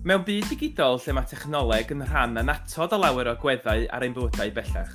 Mewn 0.00 0.22
byd 0.24 0.46
digidol 0.48 0.96
lle 1.04 1.12
mae 1.12 1.28
technoleg 1.28 1.90
yn 1.92 2.00
rhan 2.08 2.40
anatod 2.40 2.94
o 2.96 2.98
lawer 3.02 3.28
o 3.28 3.34
gweddau 3.36 3.82
ar 3.92 4.04
ein 4.06 4.14
bywydau 4.16 4.48
bellach, 4.56 4.94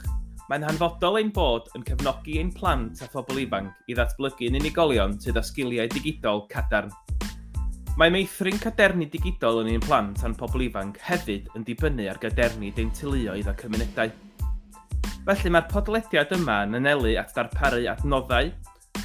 mae'n 0.50 0.64
hanfodol 0.66 1.20
ein 1.20 1.28
bod 1.34 1.68
yn 1.78 1.84
cefnogi 1.86 2.40
ein 2.42 2.50
plant 2.50 3.04
a 3.06 3.10
phobl 3.12 3.38
ifanc 3.44 3.86
i 3.86 3.94
ddatblygu'n 3.94 4.58
unigolion 4.58 5.14
sydd 5.22 5.38
â 5.38 5.44
sgiliau 5.46 5.92
digidol 5.94 6.42
cadarn. 6.50 6.90
Mae 8.02 8.10
meithrin 8.16 8.58
cadernu 8.64 9.06
digidol 9.14 9.62
yn 9.62 9.70
un 9.76 9.86
plant 9.86 10.24
a'n 10.26 10.34
pobl 10.40 10.66
ifanc 10.66 10.98
hefyd 11.06 11.54
yn 11.54 11.68
dibynnu 11.70 12.10
ar 12.10 12.18
gadernu 12.26 12.74
deintyluoedd 12.74 13.52
a 13.52 13.56
cymunedau. 13.62 14.10
Felly 15.30 15.54
mae'r 15.54 15.70
podlediad 15.70 16.34
yma 16.40 16.64
yn 16.66 16.80
anelu 16.82 17.14
at 17.22 17.38
darparu 17.38 17.86
adnoddau, 17.94 18.50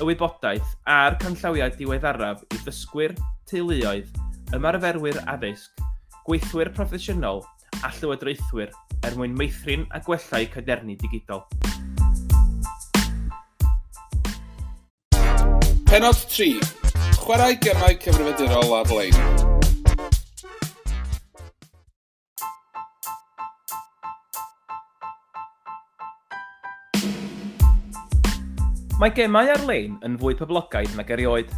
y 0.00 0.08
wybodaeth 0.08 0.72
a'r 0.88 1.20
canllawiau 1.20 1.76
diweddaraf 1.76 2.40
i 2.48 2.64
ddysgwyr, 2.64 3.18
teuluoedd, 3.52 4.08
ymarferwyr 4.56 5.20
addysg 5.28 5.89
gweithwyr 6.30 6.68
proffesiynol 6.70 7.40
a 7.82 7.88
llywodraethwyr 7.90 8.70
er 9.02 9.14
mwyn 9.18 9.32
meithrin 9.34 9.80
a 9.90 9.98
gwellau 10.06 10.44
cadernu 10.52 10.94
digidol. 11.00 11.40
Penod 15.90 16.20
3. 16.30 16.52
Chwarae 17.18 17.56
gemau 17.64 17.96
cyfrifiadurol 18.04 18.76
ar-lein. 18.78 19.18
Mae 29.02 29.16
gemau 29.18 29.50
ar-lein 29.56 29.98
yn 30.06 30.14
fwy 30.22 30.38
poblogaidd 30.38 30.94
nag 30.94 31.10
erioed. 31.16 31.50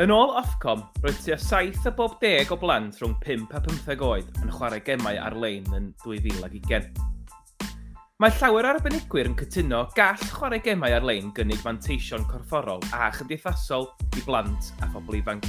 Yn 0.00 0.08
ôl 0.08 0.30
Ofcom, 0.40 0.86
roedd 1.04 1.18
tua 1.20 1.36
7 1.36 1.82
o 1.84 1.90
bob 1.92 2.14
10 2.22 2.48
o 2.54 2.56
blant 2.56 2.96
rhwng 2.96 3.12
5 3.20 3.50
a 3.52 3.60
15 3.60 4.00
oed 4.06 4.38
yn 4.40 4.48
chwarae 4.54 4.80
gemau 4.86 5.18
ar-lein 5.20 5.68
yn 5.76 5.90
2020. 6.00 6.88
Mae 8.24 8.32
llawer 8.38 8.70
o 8.70 8.72
arbenigwyr 8.72 9.28
yn 9.28 9.36
cytuno 9.36 9.82
gall 9.92 10.24
chwarae 10.32 10.62
gemau 10.64 10.96
ar-lein 10.96 11.28
gynnig 11.36 11.60
manteision 11.66 12.24
corfforol 12.30 12.80
a 12.96 13.12
chymdeithasol 13.18 13.90
i 14.16 14.24
blant 14.24 14.72
a 14.80 14.88
phobl 14.94 15.20
ifanc. 15.20 15.44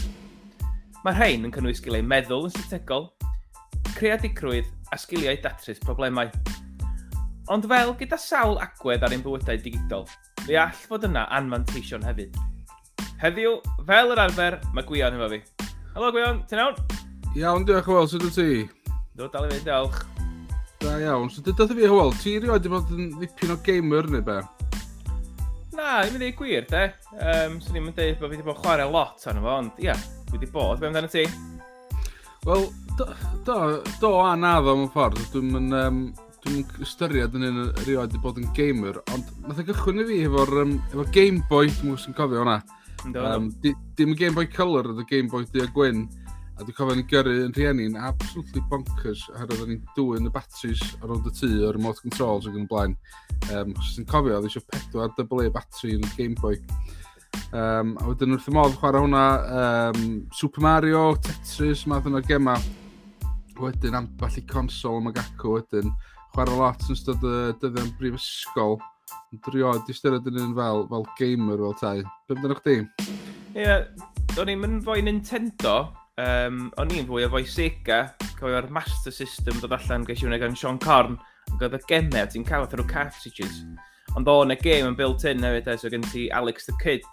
Mae 1.07 1.15
rhain 1.15 1.47
yn 1.47 1.55
cynnwys 1.55 1.79
gilau 1.79 2.03
meddwl 2.03 2.49
yn 2.51 2.57
strategol, 2.57 3.13
creadigrwydd 3.95 4.67
a 4.91 4.99
sgiliau 4.99 5.39
datrys 5.39 5.79
problemau. 5.87 6.27
Ond 7.47 7.71
fel 7.71 7.95
gyda 7.95 8.19
sawl 8.19 8.59
agwedd 8.59 9.07
ar 9.07 9.15
ein 9.15 9.23
bywydau 9.23 9.63
digidol, 9.63 10.09
fe 10.43 10.59
all 10.59 10.81
fod 10.89 11.07
yna 11.07 11.29
anmanteision 11.31 12.03
hefyd. 12.11 12.35
Heddiw, 13.23 13.53
fel 13.87 14.09
yr 14.11 14.19
arfer, 14.19 14.55
mae 14.75 14.83
Gwion 14.83 15.13
efo 15.15 15.27
fi. 15.31 15.37
Helo 15.93 16.07
Gwion, 16.11 16.41
ti'n 16.49 16.59
iawn? 16.59 16.73
Iawn, 17.39 17.63
diolch 17.63 17.85
yn 17.87 17.95
fawr, 17.95 18.09
sydd 18.11 18.25
ti? 18.35 18.65
Do, 19.15 19.29
dal 19.31 19.47
i 19.47 19.53
fi, 19.53 19.59
diolch. 19.63 20.01
Da 20.81 20.97
iawn, 20.99 21.29
so 21.31 21.39
dydodd 21.45 21.71
fi 21.71 21.87
hwyl, 21.87 22.11
ti 22.19 22.33
rioed 22.35 22.67
wedi 22.67 22.73
bod 22.73 22.91
yn 22.91 23.13
ddipyn 23.21 23.53
o 23.53 23.57
gamer 23.63 24.11
neu 24.11 24.25
be? 24.27 24.35
Na, 25.77 26.01
i 26.03 26.11
mi 26.11 26.19
ddweud 26.19 26.35
gwir, 26.41 26.67
de. 26.67 26.83
Um, 27.13 27.55
so 27.63 27.71
ni'n 27.71 27.87
dweud 27.95 28.19
bod 28.19 28.27
fi 28.27 28.33
wedi 28.33 28.47
bod 28.49 28.59
chwarae 28.59 28.89
lot 28.91 29.23
arno 29.31 29.47
fo, 29.47 29.55
ond 29.61 29.81
ia, 29.87 29.95
fi 30.27 30.35
wedi 30.35 30.51
bod. 30.59 30.83
Be 30.83 30.91
amdano 30.91 31.13
ti? 31.15 31.23
Wel, 32.43 32.67
do, 32.99 33.09
do, 33.47 33.57
do 34.03 34.13
a 34.19 34.35
na 34.35 34.57
ddo 34.59 34.75
mewn 34.81 34.91
ffordd. 34.99 35.23
Dwi'n 35.31 35.55
mynd, 35.55 35.79
um, 35.79 36.05
dwi'n 36.43 36.63
ystyried 36.83 37.39
yn 37.39 37.47
un 37.53 37.65
rioed 37.87 38.19
i 38.19 38.25
bod 38.27 38.43
yn 38.43 38.51
gamer, 38.59 38.99
ond 39.15 39.31
nath 39.47 39.63
o 39.63 39.69
gychwyn 39.71 40.03
i 40.03 40.11
fi 40.11 40.23
efo'r 40.27 40.57
um, 40.67 40.79
efo 40.91 41.11
Game 41.15 41.39
Boy, 41.47 41.71
dwi'n 41.71 41.93
gwybod 41.93 42.09
sy'n 42.09 42.19
cofio 42.19 42.43
hwnna. 42.43 42.59
Um, 43.11 43.49
di, 43.59 43.73
dim 43.97 44.13
y 44.13 44.15
Game 44.15 44.35
Boy 44.37 44.47
Color 44.47 44.93
oedd 44.93 45.01
y 45.03 45.07
Game 45.09 45.27
Boy 45.31 45.43
Du 45.51 45.63
a 45.63 45.67
Gwyn, 45.75 46.05
a 46.55 46.63
dwi'n 46.63 46.75
cofio 46.77 46.95
ni 46.95 47.03
gyrru 47.09 47.33
yn 47.47 47.53
rhieni'n 47.55 47.97
absolutely 47.99 48.61
bonkers 48.71 49.25
ar 49.33 49.49
oedden 49.49 49.73
ni'n 49.73 49.81
dwy'n 49.97 50.29
y 50.29 50.31
batteries 50.33 50.83
ar 51.01 51.11
ôl 51.11 51.23
y 51.27 51.33
tŷ 51.35 51.49
o'r 51.67 51.75
remote 51.75 52.03
controls 52.05 52.47
ac 52.47 52.55
yn 52.55 52.67
y 52.67 52.69
blaen. 52.71 52.93
Um, 53.51 53.73
Chos 53.79 53.97
ti'n 53.97 54.07
cofio, 54.07 54.37
oedd 54.37 54.47
eisiau 54.47 54.63
pedwar 54.71 55.11
AA 55.11 55.49
battery 55.55 55.97
yn 55.97 56.07
y 56.07 56.13
Game 56.15 56.37
Boy. 56.39 56.61
Um, 57.53 57.97
a 58.01 58.07
wedyn 58.07 58.33
wrth 58.33 58.47
y 58.49 58.55
modd 58.55 58.77
chwarae 58.79 59.03
hwnna 59.03 59.25
um, 59.59 60.07
Super 60.33 60.63
Mario, 60.63 61.03
Tetris, 61.25 61.83
math 61.89 62.07
yna'r 62.09 62.25
gema. 62.29 62.55
Wedyn 63.59 63.97
amball 63.97 64.39
i 64.39 64.45
consol 64.49 65.01
ymag 65.01 65.19
gacw 65.19 65.57
wedyn. 65.57 65.91
Chwarae 66.33 66.57
lot 66.57 66.87
yn 66.87 66.95
ystod 66.95 67.25
y 67.27 67.37
dyddiau'n 67.61 67.93
brifysgol 67.99 68.79
drio 69.47 69.73
di 69.87 69.95
styried 69.95 70.27
yn 70.29 70.39
un 70.43 70.55
fel, 70.57 70.85
fel 70.91 71.07
gamer 71.17 71.61
fel 71.61 71.77
tai. 71.79 71.97
Be 72.27 72.37
byddwn 72.37 72.59
chdi? 72.59 72.77
Ie, 73.53 73.63
yeah, 73.63 73.85
o'n 74.41 74.49
i'n 74.49 74.61
mynd 74.61 74.83
fwy 74.85 75.03
Nintendo, 75.05 75.75
um, 76.21 76.67
o'n 76.81 76.93
i'n 76.93 77.07
fwy 77.09 77.27
o 77.27 77.31
fwy 77.33 77.47
Sega, 77.49 78.01
cofio'r 78.39 78.69
Master 78.73 79.13
System 79.13 79.59
dod 79.61 79.75
allan 79.77 80.05
gysi 80.07 80.27
wneud 80.27 80.41
gan 80.43 80.57
Sean 80.57 80.79
Corn, 80.81 81.19
ac 81.53 81.65
oedd 81.67 81.77
y 81.77 81.81
gemau, 81.89 82.29
ti'n 82.29 82.47
cael 82.47 82.65
o'r 82.65 82.85
cartridges. 82.89 83.61
Ond 84.17 84.29
o'n 84.29 84.53
y 84.53 84.57
game 84.61 84.91
yn 84.91 84.97
built-in 84.97 85.45
hefyd, 85.45 85.69
eh, 85.69 85.79
so 85.79 85.89
gen 85.89 86.05
ti 86.11 86.27
Alex 86.31 86.67
the 86.69 86.75
Kid, 86.81 87.05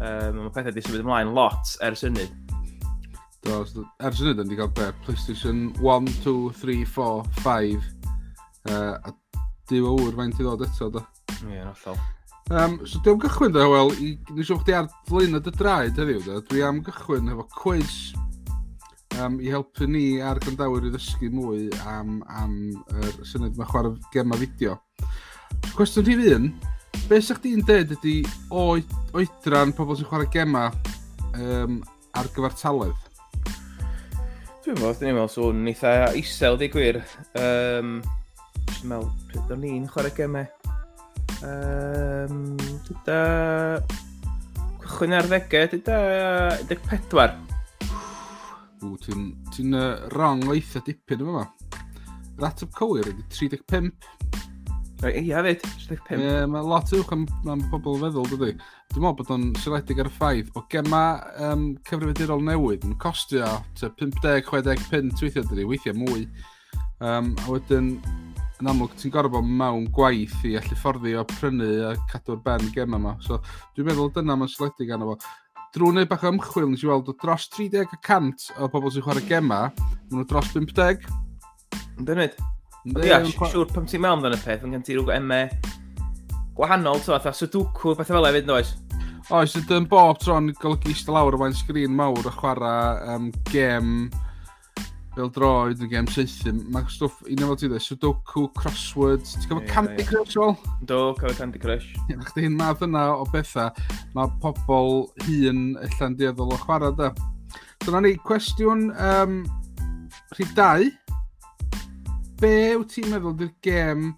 um, 0.00 0.44
mae 0.44 0.54
pethau 0.54 0.74
di 0.74 0.82
symud 0.82 1.04
ymlaen 1.04 1.34
lot 1.36 1.74
ers 1.86 2.02
hynny. 2.06 2.26
Do, 3.44 3.60
ers 4.02 4.22
hynny, 4.22 4.34
dyn 4.38 4.50
ni 4.50 4.58
cael 4.58 4.72
be? 4.74 4.88
PlayStation 5.06 5.68
1, 5.82 6.10
2, 6.24 6.36
3, 6.62 6.84
4, 6.96 7.24
5, 7.42 7.90
uh, 8.70 8.96
a 8.98 9.14
dyw 9.70 9.88
o 9.88 9.94
wr 9.98 10.18
faint 10.18 10.40
i 10.40 10.44
ddod 10.44 10.66
eto, 10.66 10.90
da. 10.94 11.04
Ie, 11.40 11.56
yeah, 11.56 11.72
allal. 11.72 12.02
Um, 12.52 12.74
so 12.84 13.00
dwi 13.00 13.14
am 13.14 13.20
gychwyn, 13.22 13.54
da, 13.54 13.64
wel, 13.72 13.94
i, 14.04 14.10
nes 14.36 14.50
o'ch 14.52 14.66
di 14.66 14.74
ar 14.76 14.90
flyn 15.08 15.38
y 15.38 15.40
draed 15.46 15.96
heddiw, 15.96 16.20
da. 16.26 16.42
Dwi 16.50 16.64
am 16.66 16.82
gychwyn 16.84 17.32
efo 17.32 17.46
quiz 17.56 17.94
um, 19.20 19.38
i 19.40 19.48
helpu 19.52 19.88
ni 19.88 20.04
a'r 20.24 20.40
grandawyr 20.42 20.88
i 20.88 20.92
ddysgu 20.92 21.30
mwy 21.32 21.68
am, 21.88 22.18
am 22.28 22.58
er, 22.98 23.14
syniad 23.26 23.56
mae 23.56 23.68
chwarae 23.70 23.94
gema 24.12 24.38
fideo. 24.40 24.76
Cwestiwn 25.74 26.08
rhif 26.08 26.26
un, 26.34 26.50
be 27.08 27.20
sa'ch 27.22 27.40
di'n 27.44 27.64
dweud 27.64 27.94
ydy 27.96 28.18
oedran 28.52 29.72
pobl 29.76 29.96
sy'n 29.98 30.10
chwarae 30.10 30.30
gema 30.34 30.66
um, 31.38 31.80
ar 32.18 32.28
gyfer 32.34 32.58
taledd? 32.60 33.00
Dwi'n 34.64 34.78
meddwl, 34.80 34.98
dwi'n 35.00 35.16
meddwl 35.16 35.32
swn 35.32 35.72
eitha 35.72 35.94
isel, 36.20 36.60
di 36.60 36.70
gwir. 36.72 37.00
Um, 37.40 37.98
Dwi'n 38.70 38.90
meddwl, 38.90 39.10
pryd 39.30 39.52
o'n 39.54 39.66
i'n 39.70 39.88
chwarae 39.90 40.14
gemau. 40.16 40.46
Um, 41.44 42.40
dyda... 42.88 43.20
Chwyn 44.84 45.16
ar 45.16 45.26
ddegau, 45.30 45.68
dyda 45.72 45.98
14. 46.88 47.44
Ww, 48.84 48.96
ti'n 49.00 49.28
ti 49.54 49.64
uh, 49.72 50.08
rong 50.12 50.44
o 50.48 50.56
eitha 50.56 50.82
dipyn 50.84 51.24
yma. 51.24 51.46
Rat 52.40 52.58
ateb 52.58 52.74
cywir 52.76 53.08
ydy 53.12 53.24
35. 53.32 53.92
Ia, 55.04 55.40
fyd, 55.44 55.64
35. 55.86 56.20
Ie, 56.20 56.32
mae 56.50 56.64
lot 56.64 56.92
uwch 56.96 57.12
am, 57.14 57.24
am 57.50 57.62
bobl 57.72 57.98
feddwl, 58.00 58.28
dydy. 58.32 58.54
Dwi'n 58.92 59.04
meddwl 59.04 59.16
bod 59.18 59.32
o'n 59.34 59.46
syledig 59.60 60.00
ar 60.00 60.08
y 60.08 60.12
ffaith 60.14 60.52
bod 60.54 60.68
gema 60.72 61.04
um, 61.44 61.66
cyfrifiadurol 61.88 62.44
newydd 62.44 62.86
yn 62.88 62.96
costio 63.02 63.48
50-60 63.80 64.84
pint 64.90 65.24
weithiau, 65.24 65.48
dydy, 65.50 65.66
weithiau 65.68 65.98
mwy. 66.00 66.26
Um, 67.04 67.34
a 67.44 67.50
wedyn, 67.52 67.90
yn 68.62 68.70
amlwg 68.70 68.94
ti'n 68.98 69.12
gorfod 69.14 69.34
bod 69.34 69.48
mewn 69.60 69.88
gwaith 69.94 70.36
i 70.46 70.54
allu 70.60 70.76
fforddi 70.78 71.14
o 71.18 71.24
prynu 71.26 71.70
a 71.88 71.94
cadw'r 72.12 72.40
ben 72.44 72.68
gem 72.74 72.94
yma. 72.98 73.16
So 73.24 73.40
dwi'n 73.74 73.88
meddwl 73.90 74.12
dyna 74.14 74.36
mae'n 74.38 74.52
sledig 74.52 74.92
arno 74.94 75.12
fo. 75.12 75.18
Drwy 75.74 75.90
wneud 75.90 76.10
bach 76.10 76.22
o 76.22 76.30
ymchwil, 76.30 76.68
nes 76.70 76.84
i 76.84 76.90
weld 76.90 77.10
o 77.10 77.16
dros 77.18 77.48
30% 77.56 78.50
o 78.62 78.68
bobl 78.70 78.92
sy'n 78.94 79.02
chwarae 79.02 79.26
gema, 79.26 79.64
maen 79.74 80.20
nhw 80.20 80.26
dros 80.30 80.52
50. 80.54 81.08
Yn 81.98 82.06
dynod. 82.06 82.36
Ia, 83.02 83.18
siwr 83.26 83.70
pam 83.72 83.88
ti'n 83.90 84.04
mewn 84.04 84.22
dan 84.22 84.36
y 84.36 84.40
peth, 84.44 84.62
yn 84.62 84.76
gen 84.76 84.84
ti 84.86 84.94
rhywbeth 84.94 85.18
emme 85.18 85.40
gwahanol, 86.54 87.00
to, 87.02 87.10
fatha 87.16 87.32
sudoku, 87.34 87.96
beth 87.98 88.12
fel 88.12 88.28
efo, 88.28 88.44
oes? 88.54 88.74
Oes, 89.34 89.56
ydyn 89.58 89.88
bob 89.90 90.20
tron 90.22 90.52
golygu 90.60 90.92
eistedd 90.92 91.16
lawr 91.16 91.34
o 91.34 91.40
fain 91.40 91.56
sgrin 91.56 91.94
mawr 91.96 92.28
a 92.28 92.34
chwarae 92.38 93.16
um, 93.16 93.30
gem 93.50 93.96
fel 95.14 95.30
droed 95.30 95.82
yn 95.84 95.90
gem 95.92 96.08
saethu, 96.10 96.52
mae 96.74 96.86
stwff, 96.90 97.20
un 97.30 97.44
o'r 97.46 97.58
ti 97.58 97.68
dweud, 97.70 97.82
Sudoku, 97.82 98.48
Crosswords, 98.58 99.36
ti'n 99.36 99.50
cofio 99.52 99.68
Candy. 99.70 100.06
Crush 100.08 100.38
ol? 100.42 100.56
Do, 100.90 100.98
cofio 101.20 101.36
Candy 101.38 101.60
Crush. 101.62 101.92
Ie, 102.10 102.16
chdi 102.30 102.48
hyn 102.48 102.56
math 102.58 102.82
yna 102.82 103.04
o 103.14 103.26
bethau, 103.30 103.70
mae 104.16 104.32
pobl 104.42 105.04
hun 105.28 105.60
allan 105.84 106.16
dieddol 106.18 106.54
o 106.56 106.58
chwarae 106.64 106.90
da. 106.98 107.12
Dyna 107.84 108.00
ni, 108.02 108.14
cwestiwn 108.26 108.88
um, 108.96 109.38
rhif 110.34 110.50
2. 110.58 110.90
Be 112.42 112.52
wyt 112.80 112.96
ti'n 112.96 113.08
meddwl 113.12 113.38
di'r 113.38 113.54
gem 113.62 114.10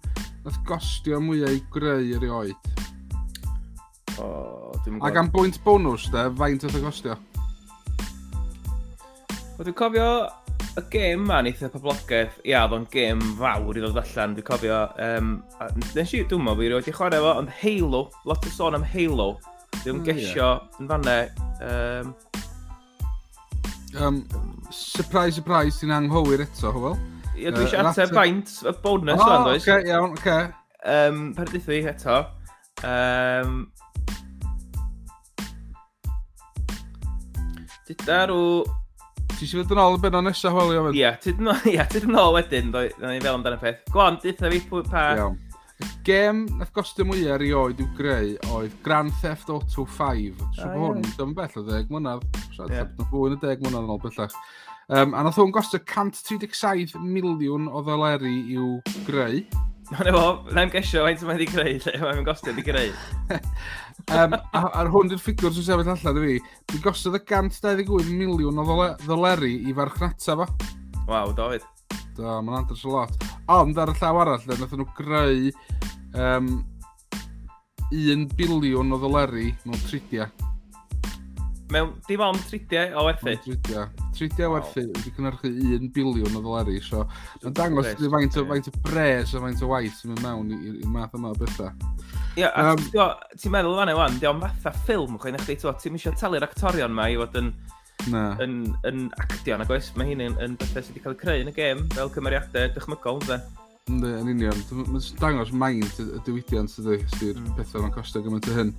nath 0.47 0.57
gostio 0.65 1.21
mwyau 1.21 1.53
i 1.53 1.61
greu 1.73 2.09
erioed? 2.17 2.73
O, 4.17 4.73
dim 4.81 4.97
Ac 5.05 5.21
am 5.21 5.29
bwynt 5.29 5.61
bonus, 5.61 6.09
da, 6.09 6.25
faint 6.41 6.65
oedd 6.65 6.81
y 6.81 6.83
gostio? 6.87 7.21
O, 9.53 9.61
dwi'n 9.61 9.77
cofio 9.77 10.09
y 10.77 10.83
gêm 10.91 11.23
ma 11.25 11.39
neith 11.41 11.63
y 11.65 11.69
poblogaeth, 11.73 12.37
ia, 12.45 12.61
oedd 12.65 12.75
o'n 12.77 12.85
gêm 12.93 13.21
fawr 13.39 13.79
i 13.79 13.81
ddod 13.81 13.97
allan, 13.97 14.35
dwi'n 14.37 14.45
cofio. 14.45 14.81
Um, 15.01 15.31
Nes 15.95 16.13
i, 16.13 16.21
dwi'n 16.29 16.43
meddwl, 16.45 16.61
fi 16.67 16.75
wedi 16.75 16.93
chwarae 16.93 17.21
fo, 17.23 17.33
ond 17.41 17.53
Halo, 17.61 18.03
lot 18.29 18.45
o 18.45 18.53
sôn 18.53 18.77
am 18.77 18.85
Halo. 18.85 19.31
Dwi'n 19.79 20.01
mm, 20.01 20.05
gesio 20.05 20.51
yeah. 20.51 20.77
yn 20.81 20.91
fanne. 20.91 21.17
Um, 21.65 22.13
um, 23.97 24.21
surprise, 24.69 25.39
surprise, 25.39 25.81
ti'n 25.81 25.95
anghywir 25.97 26.45
eto, 26.45 26.73
hwyl? 26.75 26.97
Ia, 27.33 27.53
dwi 27.55 27.65
eisiau 27.65 27.81
uh, 27.81 27.91
ateb 27.95 28.13
faint, 28.13 28.53
y 28.61 28.77
bonus 28.85 29.17
oh, 29.21 29.33
o'n, 29.33 29.51
oes? 29.55 29.65
Oce, 29.65 29.81
iawn, 29.89 30.13
oce. 30.13 30.21
Okay. 30.21 30.49
Um, 30.85 31.29
Perdithu 31.37 31.81
eto. 31.89 32.21
Um, 32.85 33.63
Dyda 37.87 38.03
Dydarw 38.03 38.85
Ti 39.37 39.45
eisiau 39.45 39.61
fod 39.61 39.75
yn 39.75 39.79
ôl 39.83 39.95
yn 39.99 40.01
benno 40.01 40.19
nesaf, 40.25 40.55
Weli, 40.57 40.77
ofyn? 40.81 40.95
Ie, 40.97 41.09
ti 41.21 41.31
ddim 41.37 42.09
yn 42.15 42.15
ôl 42.17 42.31
wedyn, 42.33 42.71
dwi 42.73 42.87
ni 43.03 43.19
fel 43.21 43.35
amdano 43.37 43.59
peth. 43.61 43.83
Gwan, 43.93 44.17
ditha 44.23 44.49
fi 44.49 44.61
pwy 44.65 44.81
pa... 44.87 45.03
Iawn. 45.19 45.35
Y 45.77 45.89
Gem 46.07 46.39
nath 46.57 46.71
gostio 46.73 47.05
mwyaf 47.05 47.35
erioed 47.35 47.83
i'w 47.83 47.89
greu 47.99 48.31
oedd 48.55 48.73
Grand 48.81 49.13
Theft 49.21 49.51
Auto 49.53 49.85
5. 49.85 50.41
Siw 50.57 50.71
bod 50.71 50.81
hwn, 50.81 51.05
dyma 51.19 51.37
bell 51.37 51.59
o 51.61 51.63
ddeg 51.67 51.93
mlynedd. 51.93 52.25
Siad, 52.55 52.73
yeah. 52.73 52.89
fwy 53.11 53.29
na 53.29 53.37
ddeg 53.43 53.61
mlynedd 53.61 53.83
yn 53.83 53.93
ôl 53.93 54.01
bellach. 54.01 54.33
Um, 54.89 55.13
a 55.13 55.21
nath 55.27 55.37
hwn 55.37 55.53
gostio 55.53 55.83
137 55.83 56.97
miliwn 56.97 57.69
o 57.69 57.85
ddoleri 57.85 58.39
i'w 58.55 58.71
greu. 59.05 59.43
Mae'n 59.91 60.09
efo, 60.15 60.23
na'n 60.57 60.73
gesio 60.73 61.05
faint 61.05 61.21
mae'n 61.27 61.37
wedi 61.37 61.51
greu, 61.51 61.77
lle 61.85 62.01
mae'n 62.01 62.25
gostio 62.25 62.57
wedi 62.57 62.65
greu. 62.65 62.89
Um, 64.15 64.37
a'r 64.55 64.87
hwn 64.93 65.09
di'r 65.11 65.19
ffigwr 65.19 65.51
sy'n 65.51 65.65
sefyll 65.67 65.91
allan 65.91 66.19
i 66.21 66.23
fi. 66.23 66.37
Dwi'n 66.71 66.83
gosod 66.85 67.17
y 67.17 67.21
128 67.23 68.07
miliwn 68.07 68.61
o 68.63 68.67
ddoleri 69.03 69.53
i 69.67 69.75
farchnata 69.75 70.37
fo. 70.39 70.47
Waw, 71.09 71.33
David. 71.35 71.67
Do, 72.15 72.39
mae'n 72.39 72.61
andros 72.61 72.85
o 72.87 72.95
lot. 72.95 73.27
Ond 73.51 73.77
ar 73.83 73.91
y 73.91 73.97
llaw 73.99 74.21
arall, 74.23 74.47
de, 74.47 74.57
nath 74.61 74.75
nhw 74.79 74.87
greu 74.95 75.51
um, 76.15 76.51
1 77.91 78.29
biliwn 78.39 78.95
o 78.95 79.01
ddoleri 79.03 79.51
mewn 79.65 79.83
tridia 79.89 80.31
mewn 81.73 81.93
dim 82.07 82.23
ond 82.23 82.39
tridiau 82.47 82.93
o 82.97 83.05
werthu. 83.07 83.33
Tridiau. 83.43 83.87
Tridiau 84.15 84.51
wow. 84.51 84.57
werthu 84.57 84.83
wedi 84.87 85.13
cynnyrchu 85.15 85.51
1 85.77 85.89
biliwn 85.95 86.37
o 86.37 86.41
ddolari. 86.43 86.77
So, 86.83 87.03
mae'n 87.43 87.57
dangos 87.57 87.89
ydy 87.93 88.11
faint, 88.13 88.37
o, 88.39 88.45
faint 88.51 88.69
o 88.71 88.75
bres 88.87 89.33
a 89.35 89.41
faint 89.43 89.63
o 89.65 89.71
waith 89.73 89.99
sy'n 89.99 90.13
mynd 90.13 90.23
mewn 90.25 90.53
i'r 90.55 90.91
math 90.93 91.17
yma 91.17 91.33
o 91.33 91.39
bethau. 91.39 91.73
Ie, 92.37 92.45
Ia, 92.45 92.51
um, 92.61 92.83
ti'n 93.33 93.53
meddwl 93.53 93.79
fan 93.79 93.93
wan, 93.97 94.19
di 94.21 94.29
o'n 94.29 94.43
fatha 94.43 94.73
ffilm, 94.83 95.17
chwein 95.21 95.39
eich 95.39 95.47
dweud, 95.49 95.81
ti'n 95.81 95.97
eisiau 95.97 96.15
talu'r 96.19 96.47
actorion 96.47 96.93
ma 96.93 97.09
i 97.11 97.19
fod 97.19 97.41
yn... 97.41 97.51
Na. 98.07 98.37
yn, 98.39 98.59
yn 98.87 99.07
actio 99.19 99.55
nag 99.57 99.71
oes, 99.73 99.89
mae 99.97 100.11
hyn 100.11 100.21
yn, 100.23 100.35
yn 100.45 100.53
bethau 100.61 100.83
sydd 100.85 100.93
wedi 100.93 101.01
cael 101.03 101.15
ei 101.15 101.21
creu 101.23 101.41
yn 101.41 101.49
y 101.49 101.53
gêm 101.55 101.81
fel 101.95 102.11
cymeriadau 102.13 102.69
dychmygol 102.75 103.17
dde. 103.25 103.39
Ynddi, 103.87 104.11
yn 104.19 104.29
union. 104.33 104.61
Mae'n 104.77 105.03
dangos 105.19 105.51
maint 105.55 105.99
y 106.03 106.21
diwydiant 106.27 106.71
sydd 106.71 106.91
Mm. 106.91 107.49
pethau 107.57 107.83
mae'n 107.83 107.93
costio 107.95 108.21
gymaint 108.23 108.47
o 108.51 108.55
hyn. 108.57 108.71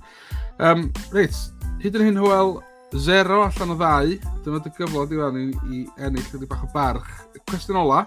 Um, 0.65 0.87
reit, 1.13 1.35
hyd 1.83 1.99
yn 1.99 2.07
hyn, 2.07 2.19
hwyl, 2.21 2.55
0 2.95 3.41
allan 3.45 3.73
o 3.73 3.77
ddau. 3.77 4.13
Dyma 4.45 4.61
dy 4.63 4.73
gyflod 4.77 5.11
i 5.11 5.15
diwan 5.15 5.39
i, 5.39 5.47
i 5.69 5.81
ennill 6.05 6.35
ydy 6.37 6.49
bach 6.49 6.65
o 6.65 6.69
barch. 6.73 7.09
Cwestiwn 7.49 7.81
ola. 7.83 8.03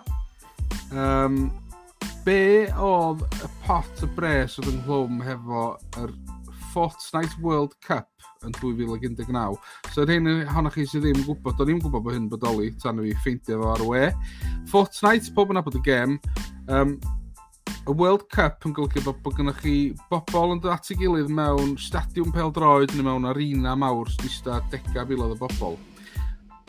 Um, 0.92 1.44
be 2.26 2.66
oedd 2.78 3.22
y 3.42 3.50
pot 3.66 4.02
y 4.04 4.08
bres 4.16 4.58
oedd 4.60 4.70
ynghlwm 4.72 5.22
hefo 5.26 5.64
yr 6.02 6.12
Fortnite 6.72 7.38
World 7.44 7.74
Cup 7.84 8.08
yn 8.46 8.54
2019. 8.58 9.56
So 9.92 10.02
yr 10.04 10.14
hyn 10.16 10.28
honno 10.50 10.72
chi 10.72 10.86
sydd 10.88 11.06
ddim 11.06 11.20
yn 11.20 11.26
gwybod, 11.26 11.60
o'n 11.62 11.72
i'n 11.74 11.82
gwybod 11.82 12.06
bod 12.06 12.16
hyn 12.16 12.30
bodoli 12.32 12.72
tan 12.82 13.02
i 13.02 13.10
fi 13.12 13.18
ffeindio 13.24 13.60
fo 13.62 13.72
ar 13.74 13.84
y 13.84 13.90
we. 13.90 14.04
Fortnite, 14.72 15.34
pob 15.36 15.52
yn 15.52 15.60
abod 15.60 15.78
y 15.78 15.82
gem. 15.86 16.16
Um, 16.66 16.96
y 17.82 17.94
World 17.98 18.28
Cup 18.30 18.62
yn 18.68 18.74
golygu 18.76 19.02
bod, 19.02 19.18
bod 19.24 19.34
gennych 19.38 19.58
chi 19.62 19.74
bobl 20.10 20.54
yn 20.54 20.60
dod 20.62 20.74
at 20.76 20.90
ei 20.92 20.98
gilydd 21.00 21.32
mewn 21.34 21.74
stadiwm 21.82 22.30
pel 22.34 22.52
droed 22.54 22.92
neu 22.94 23.06
mewn 23.08 23.26
arena 23.26 23.74
mawr 23.78 24.10
sy'n 24.12 24.28
eista 24.28 24.60
dega 24.70 25.02
filoedd 25.08 25.34
o 25.34 25.38
bobl. 25.40 25.74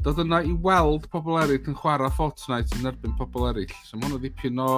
Dod 0.04 0.20
yna 0.24 0.42
i 0.44 0.56
weld 0.66 1.06
pobl 1.14 1.38
eraill 1.40 1.70
yn 1.70 1.78
chwarae 1.78 2.10
Fortnite 2.18 2.80
yn 2.80 2.90
erbyn 2.90 3.14
pobl 3.20 3.46
eraill. 3.52 3.76
So 3.86 4.00
mae 4.00 4.10
hwnna 4.10 4.24
ddipyn 4.24 4.60
o 4.60 4.72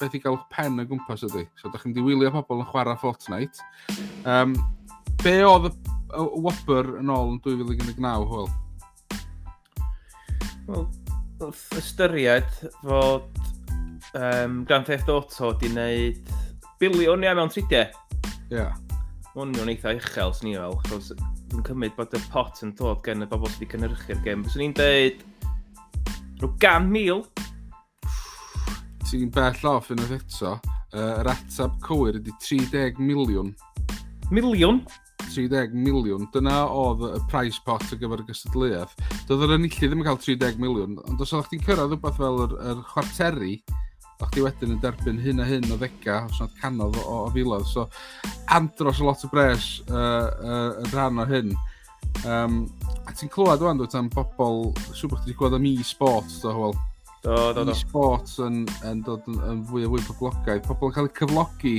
beth 0.00 0.16
i 0.18 0.22
gael 0.24 0.40
pen 0.52 0.82
y 0.82 0.86
gwmpas 0.90 1.22
ydy. 1.28 1.46
So 1.60 1.70
da 1.72 1.80
chi'n 1.80 1.94
diwylio 1.96 2.32
pobl 2.34 2.64
yn 2.64 2.68
chwarae 2.72 2.98
Fortnite. 3.00 3.62
Um, 4.26 4.56
be 5.22 5.38
oedd 5.46 5.70
y, 5.70 5.74
y, 6.10 6.24
y 6.26 6.42
Whopper 6.44 6.96
yn 6.98 7.14
ôl 7.14 7.36
yn 7.36 7.42
2019, 7.46 8.26
Hwyl? 8.32 8.50
Wel, 10.68 10.88
wrth 11.38 11.78
ystyried 11.78 12.50
fod 12.82 13.47
um, 14.14 14.60
Grand 14.68 14.86
Theft 14.86 15.08
Auto 15.12 15.52
di 15.58 15.70
wneud 15.72 16.20
biliwn 16.80 17.26
ia 17.26 17.34
mewn 17.38 17.50
tridiau. 17.52 17.88
Ie. 18.48 18.60
Yeah. 18.60 18.76
Hwn 19.34 19.54
yw'n 19.58 19.72
eitha 19.74 19.94
uchel, 19.94 20.32
sy'n 20.34 20.48
ni 20.48 20.54
fel, 20.56 20.78
achos 20.80 21.12
dwi'n 21.48 21.64
cymryd 21.66 21.94
bod 21.96 22.14
y 22.16 22.20
pot 22.32 22.62
yn 22.64 22.72
dod 22.78 23.02
gen 23.04 23.24
y 23.24 23.28
bobl 23.28 23.50
sydd 23.50 23.60
wedi 23.62 23.72
cynhyrchu'r 23.74 24.22
gêm. 24.24 24.44
Fyswn 24.46 24.64
i'n 24.68 24.76
deud 24.78 25.22
rhyw 26.42 26.54
gan 26.62 26.88
mil. 26.90 27.24
Ti'n 29.08 29.30
bell 29.34 29.68
off 29.70 29.92
yn 29.94 30.02
oedd 30.04 30.18
eto. 30.18 30.56
Uh, 30.88 31.18
yr 31.20 31.30
atab 31.34 31.76
cywir 31.84 32.16
ydy 32.20 32.32
30 32.44 33.00
miliwn. 33.02 33.52
Miliwn? 34.32 34.82
30 35.28 35.74
miliwn. 35.76 36.28
Dyna 36.32 36.62
oedd 36.72 37.04
y 37.10 37.18
price 37.30 37.60
pot 37.64 37.84
ar 37.84 38.00
gyfer 38.00 38.22
y 38.22 38.28
gystadleuaeth. 38.28 38.94
Doedd 39.28 39.44
yr 39.46 39.56
enillu 39.58 39.90
ddim 39.90 40.02
yn 40.02 40.08
cael 40.08 40.20
30 40.24 40.62
miliwn, 40.62 40.96
ond 41.04 41.24
os 41.24 41.34
oeddech 41.34 41.52
chi'n 41.52 41.66
cyrraedd 41.66 41.94
rhywbeth 41.94 42.20
fel 42.20 42.42
yr, 42.46 42.56
yr 42.72 42.82
chwarteri, 42.92 43.58
a 44.18 44.26
chdi 44.26 44.42
wedyn 44.42 44.74
yn 44.74 44.80
derbyn 44.82 45.20
hyn 45.22 45.42
a 45.42 45.46
hyn 45.46 45.70
o 45.70 45.76
ddega, 45.78 46.24
os 46.26 46.40
nad 46.42 46.54
canodd 46.58 46.96
o, 46.98 47.04
o 47.26 47.30
filodd. 47.34 47.66
So, 47.70 47.86
andros 48.54 48.98
o 49.02 49.06
lot 49.06 49.22
o 49.22 49.30
bres 49.30 49.68
uh, 49.86 49.94
uh, 49.94 50.70
yn 50.82 50.90
rhan 50.90 51.22
o 51.22 51.26
hyn. 51.28 51.54
Um, 52.26 52.60
a 53.06 53.14
ti'n 53.14 53.30
clywed 53.30 53.62
o'n 53.62 53.78
dweud 53.78 53.94
am 53.98 54.10
bobl, 54.10 54.72
siw 54.90 55.10
bod 55.10 55.22
ti 55.22 55.30
wedi 55.30 55.38
gweld 55.38 55.58
am 55.58 55.70
e-sports, 55.70 56.40
do, 56.42 56.54
wel. 56.58 56.76
Do, 57.22 57.36
do, 57.54 57.64
do. 57.64 57.74
E-sports 57.74 58.38
yn, 58.42 58.64
yn 58.88 59.02
dod 59.06 59.26
yn, 59.30 59.38
yn 59.52 59.64
fwy 59.70 59.86
a 59.86 59.92
fwy 59.92 60.06
poblogaidd. 60.10 60.66
Pobl 60.66 60.90
yn 60.90 60.96
cael 60.98 61.10
eu 61.10 61.16
cyflogi, 61.20 61.76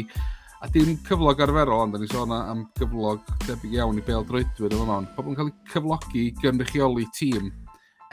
a 0.63 0.71
dim 0.71 0.95
cyflog 1.07 1.43
arferol, 1.43 1.83
ond 1.85 1.95
da 1.95 1.99
ni 1.99 2.07
sôn 2.11 2.35
am 2.35 2.65
gyflog 2.79 3.27
debyg 3.47 3.81
iawn 3.81 3.99
i 3.99 4.05
bel 4.07 4.27
droedwyr 4.27 4.75
yma 4.77 4.85
fan 4.85 5.01
ond. 5.01 5.11
Pobl 5.17 5.35
yn 5.35 5.41
cael 5.41 5.51
eu 5.51 5.73
cyflogi 5.73 6.29
gynrychioli 6.39 7.11
tîm 7.19 7.51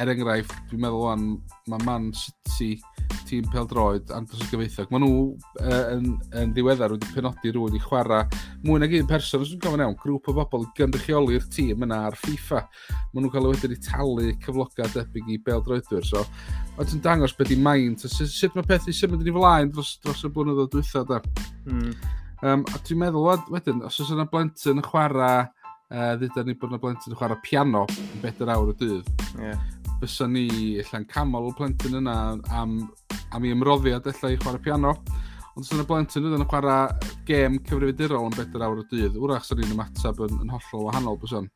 er 0.00 0.10
enghraifft, 0.12 0.56
dwi'n 0.70 0.82
meddwl 0.84 1.06
o'n, 1.08 1.26
mae 1.72 1.84
Man 1.86 2.10
City, 2.16 2.74
tîm 3.26 3.46
pel 3.50 3.66
droed 3.70 4.10
Andros 4.14 4.42
y 4.44 4.48
Gyfeithog, 4.50 4.90
maen 4.92 5.02
nhw 5.02 5.20
uh, 5.62 5.94
yn, 5.94 6.10
yn 6.36 6.52
ddiweddar 6.54 6.92
wedi 6.94 7.08
penodi 7.14 7.52
rhywun 7.54 7.78
i 7.78 7.80
chwarae 7.82 8.26
mwy 8.66 8.82
nag 8.82 8.92
un 8.98 9.08
person, 9.08 9.42
os 9.42 9.50
dwi'n 9.52 9.62
gofyn 9.64 9.84
iawn, 9.86 9.96
grŵp 10.02 10.28
o 10.30 10.36
bobl 10.36 10.66
gynrychioli'r 10.76 11.48
tîm 11.52 11.86
yna 11.86 12.02
ar 12.10 12.18
FIFA. 12.20 12.62
Maen 13.14 13.24
nhw'n 13.24 13.32
cael 13.34 13.48
wedyn 13.50 13.74
i 13.76 13.80
talu 13.88 14.28
cyflogau 14.44 14.92
debyg 14.94 15.32
i 15.32 15.40
bel 15.48 15.64
droedwyr. 15.64 16.04
so 16.06 16.26
oedd 16.76 16.92
yn 16.92 17.02
dangos 17.04 17.34
beth 17.36 17.54
i 17.54 17.58
maint, 17.58 18.04
sut, 18.04 18.28
sut 18.28 18.56
mae 18.56 18.68
pethau 18.68 18.94
symud 18.94 19.24
yn 19.24 19.32
ei 19.32 19.36
flaen 19.36 19.72
dros, 19.72 19.96
dros 20.04 20.24
y 20.28 20.32
blynyddoedd 20.32 20.72
dwytha 20.74 21.06
da. 21.08 21.22
Mm. 21.64 21.92
Um, 22.44 22.66
a 22.68 22.82
dwi'n 22.84 23.00
meddwl 23.00 23.30
wedyn, 23.48 23.80
os 23.86 23.96
oes 24.02 24.12
yna 24.12 24.28
blentyn 24.28 24.76
yn 24.76 24.84
chwarae 24.84 25.46
uh, 25.46 26.12
dduda 26.20 26.44
ni 26.44 26.56
bod 26.58 26.74
yna 26.74 26.82
blentyn 26.82 27.14
yn 27.14 27.18
chwarae 27.18 27.40
piano 27.44 27.86
yn 27.88 28.20
bedair 28.24 28.52
awr 28.52 28.74
y 28.74 28.78
dydd. 28.82 29.12
Yeah 29.40 29.62
fysa 30.00 30.28
ni 30.30 30.46
allan 30.82 31.06
camol 31.10 31.50
y 31.50 31.54
plentyn 31.58 32.00
yna 32.00 32.16
am, 32.56 32.76
am 33.34 33.46
i 33.46 33.52
ymroddiad 33.54 34.06
allai 34.10 34.34
i 34.34 34.40
chwarae 34.40 34.62
piano. 34.64 34.92
Ond 35.56 35.64
os 35.64 35.72
yna 35.72 35.86
blentyn 35.88 36.26
yna 36.28 36.40
yn 36.42 36.48
chwarae 36.50 37.12
gêm 37.28 37.60
cyfrifiadurol 37.68 38.28
yn 38.28 38.36
bedair 38.36 38.66
awr 38.66 38.82
y 38.82 38.86
dydd, 38.90 39.16
wrach 39.22 39.46
sy'n 39.48 39.62
ni'n 39.62 39.72
ymateb 39.76 40.20
yn, 40.26 40.42
yn 40.44 40.52
hollol 40.52 40.90
wahanol 40.90 41.16
bysan. 41.22 41.48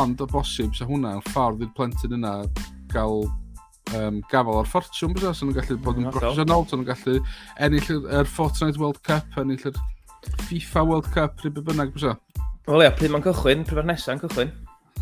Ond 0.00 0.24
o 0.24 0.28
bosib, 0.30 0.72
sa 0.76 0.88
hwnna 0.88 1.18
yn 1.18 1.26
ffordd 1.28 1.66
i'r 1.66 1.74
plentyn 1.76 2.16
yna 2.16 2.32
gael 2.92 3.28
um, 3.98 4.22
gafel 4.32 4.62
o'r 4.62 4.70
ffortiwn, 4.70 5.14
bysa, 5.16 5.34
sy'n 5.36 5.50
nhw'n 5.50 5.60
gallu 5.60 5.78
bod 5.84 6.00
yn 6.00 6.08
broffesiynol, 6.08 6.66
sy'n 6.70 6.82
nhw'n 6.82 6.90
gallu 6.90 7.20
ennill 7.66 8.08
yr 8.20 8.32
Fortnite 8.32 8.80
World 8.80 9.02
Cup, 9.06 9.38
ennill 9.40 9.68
yr 9.70 9.82
FIFA 10.48 10.86
World 10.88 11.12
Cup, 11.14 11.44
rhywbeth 11.44 11.68
bynnag, 11.68 11.92
bysa. 11.96 12.16
Wel 12.68 12.84
ia, 12.84 12.96
pryd 12.96 13.12
mae'n 13.12 13.28
cychwyn, 13.28 13.68
pryd 13.68 13.80
mae'r 13.80 13.92
nesaf 13.92 14.16
yn 14.16 14.24
cychwyn? 14.24 14.56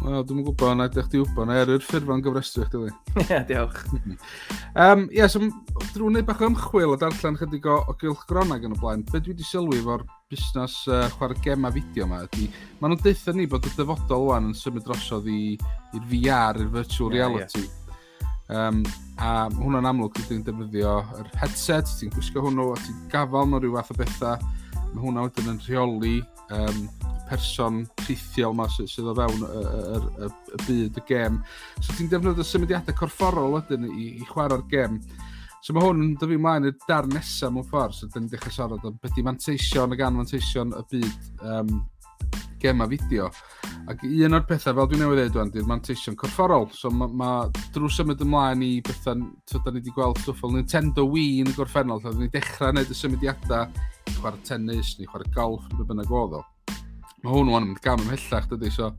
Wel, 0.04 0.24
dwi'n 0.28 0.42
gwybod, 0.44 0.76
na 0.76 0.86
ydych 0.90 1.08
chi 1.10 1.20
wybod, 1.22 1.48
na 1.48 1.56
er 1.56 1.64
erwyr 1.64 1.84
ffurfan 1.84 2.20
gyfrestru 2.24 2.62
eich 2.64 2.72
dili. 2.74 2.90
Ie, 3.22 3.38
diolch. 3.48 3.78
um, 4.84 5.06
ie, 5.08 5.24
so 5.32 5.40
drwy'n 5.94 6.18
neud 6.18 6.28
bach 6.28 6.44
o 6.44 6.50
ymchwil 6.50 6.92
a 6.94 6.98
darllen 7.00 7.38
chydig 7.40 7.66
o, 7.72 7.78
o 7.88 7.96
gylch 8.02 8.26
gronag 8.28 8.66
yn 8.68 8.76
y 8.76 8.80
blaen, 8.82 9.06
be 9.08 9.22
dwi 9.22 9.32
wedi 9.32 9.46
sylwi 9.48 9.80
efo'r 9.80 10.04
busnes 10.30 10.76
uh, 10.90 11.06
chwarae 11.16 11.40
gema 11.42 11.72
fideo 11.74 12.06
yma 12.06 12.20
ydy, 12.26 12.50
maen 12.80 12.94
nhw'n 12.94 13.02
deitha 13.06 13.34
ni 13.34 13.48
bod 13.50 13.66
y 13.66 13.72
dyfodol 13.78 14.28
wan 14.28 14.50
yn 14.50 14.58
symud 14.58 14.84
drosodd 14.86 15.26
i'r 15.32 16.06
VR, 16.12 16.60
i'r 16.60 16.70
virtual 16.76 17.12
reality. 17.14 17.64
Yeah, 17.64 17.72
yeah. 17.72 17.82
Um, 18.46 18.84
a 19.18 19.48
hwnna'n 19.50 19.88
amlwg 19.90 20.20
ydy'n 20.22 20.44
defnyddio 20.46 20.92
yr 21.18 21.32
headset, 21.40 21.88
ti'n 21.98 22.12
gwisgo 22.14 22.44
hwnnw 22.44 22.68
a 22.74 22.78
ti'n 22.84 23.00
gafal 23.10 23.48
mewn 23.48 23.64
rhyw 23.64 23.74
fath 23.80 23.94
o 23.94 23.98
bethau. 23.98 24.52
Mae 24.92 25.02
hwnna 25.02 25.24
wedyn 25.26 25.50
yn 25.50 25.62
rheoli 25.64 26.20
um, 26.54 26.84
person 27.28 27.84
rhithiol 28.04 28.54
yma 28.54 28.68
sy, 28.72 28.86
sydd 28.90 29.12
o 29.12 29.16
fewn 29.18 29.46
y, 29.46 29.62
y, 29.62 30.02
y, 30.26 30.30
y 30.56 30.60
byd 30.66 31.00
y 31.00 31.06
gêm. 31.08 31.40
So 31.80 31.96
ti'n 31.96 32.12
defnyddio 32.12 32.46
symudiadau 32.46 32.98
corfforol 32.98 33.56
wedyn 33.56 33.88
i, 33.90 34.12
i 34.20 34.28
chwarae'r 34.30 34.66
gêm. 34.70 35.00
So 35.66 35.74
mae 35.74 35.82
hwn 35.82 36.02
yn 36.04 36.14
dyfu 36.20 36.38
mlaen 36.38 36.68
i'r 36.68 36.76
dar 36.86 37.08
nesaf 37.10 37.50
mewn 37.50 37.66
ffordd, 37.66 37.96
so 37.96 38.06
dyn 38.06 38.26
ni'n 38.26 38.32
dechrau 38.36 38.54
siarad 38.54 38.84
o 38.86 38.92
beth 39.02 39.16
i 39.18 39.24
manteision 39.26 39.94
ac 39.96 40.02
anfanteision 40.06 40.74
y 40.78 40.82
byd 40.92 41.42
um, 41.42 41.72
gema 42.62 42.86
fideo. 42.90 43.30
Ac 43.90 44.04
un 44.06 44.36
o'r 44.38 44.46
pethau, 44.46 44.74
fel 44.78 44.88
dwi'n 44.90 45.02
newydd 45.02 45.32
dweud 45.34 45.52
di'r 45.54 45.66
manteision 45.66 46.16
corfforol. 46.18 46.68
So 46.74 46.90
mae 46.94 47.10
ma, 47.18 47.30
drwy 47.74 47.90
symud 47.92 48.22
ymlaen 48.22 48.62
i 48.66 48.70
bethau, 48.86 49.26
so 49.50 49.60
da 49.62 49.72
ni 49.72 49.82
wedi 49.82 49.94
gweld 49.94 50.22
stwff 50.22 50.42
fel 50.42 50.54
Nintendo 50.54 51.06
Wii 51.10 51.42
yn 51.44 51.50
y 51.52 51.56
gorffennol, 51.58 52.02
so 52.02 52.14
da 52.14 52.22
ni 52.22 52.30
dechrau 52.32 52.74
wneud 52.74 52.90
y 52.90 52.98
symudiadau, 52.98 53.86
i 54.06 54.16
chwarae 54.20 54.42
tennis, 54.46 54.96
ni 54.98 55.06
chwarae 55.10 55.30
golf, 55.34 55.66
neu 55.74 55.86
bynnag 55.88 56.14
oedd 56.14 56.38
o 56.40 56.44
mae 57.26 57.34
hwn 57.34 57.50
yn 57.50 57.68
mynd 57.72 57.82
gam 57.82 58.02
ymhellach, 58.04 58.46
dydy, 58.52 58.70
so 58.70 58.92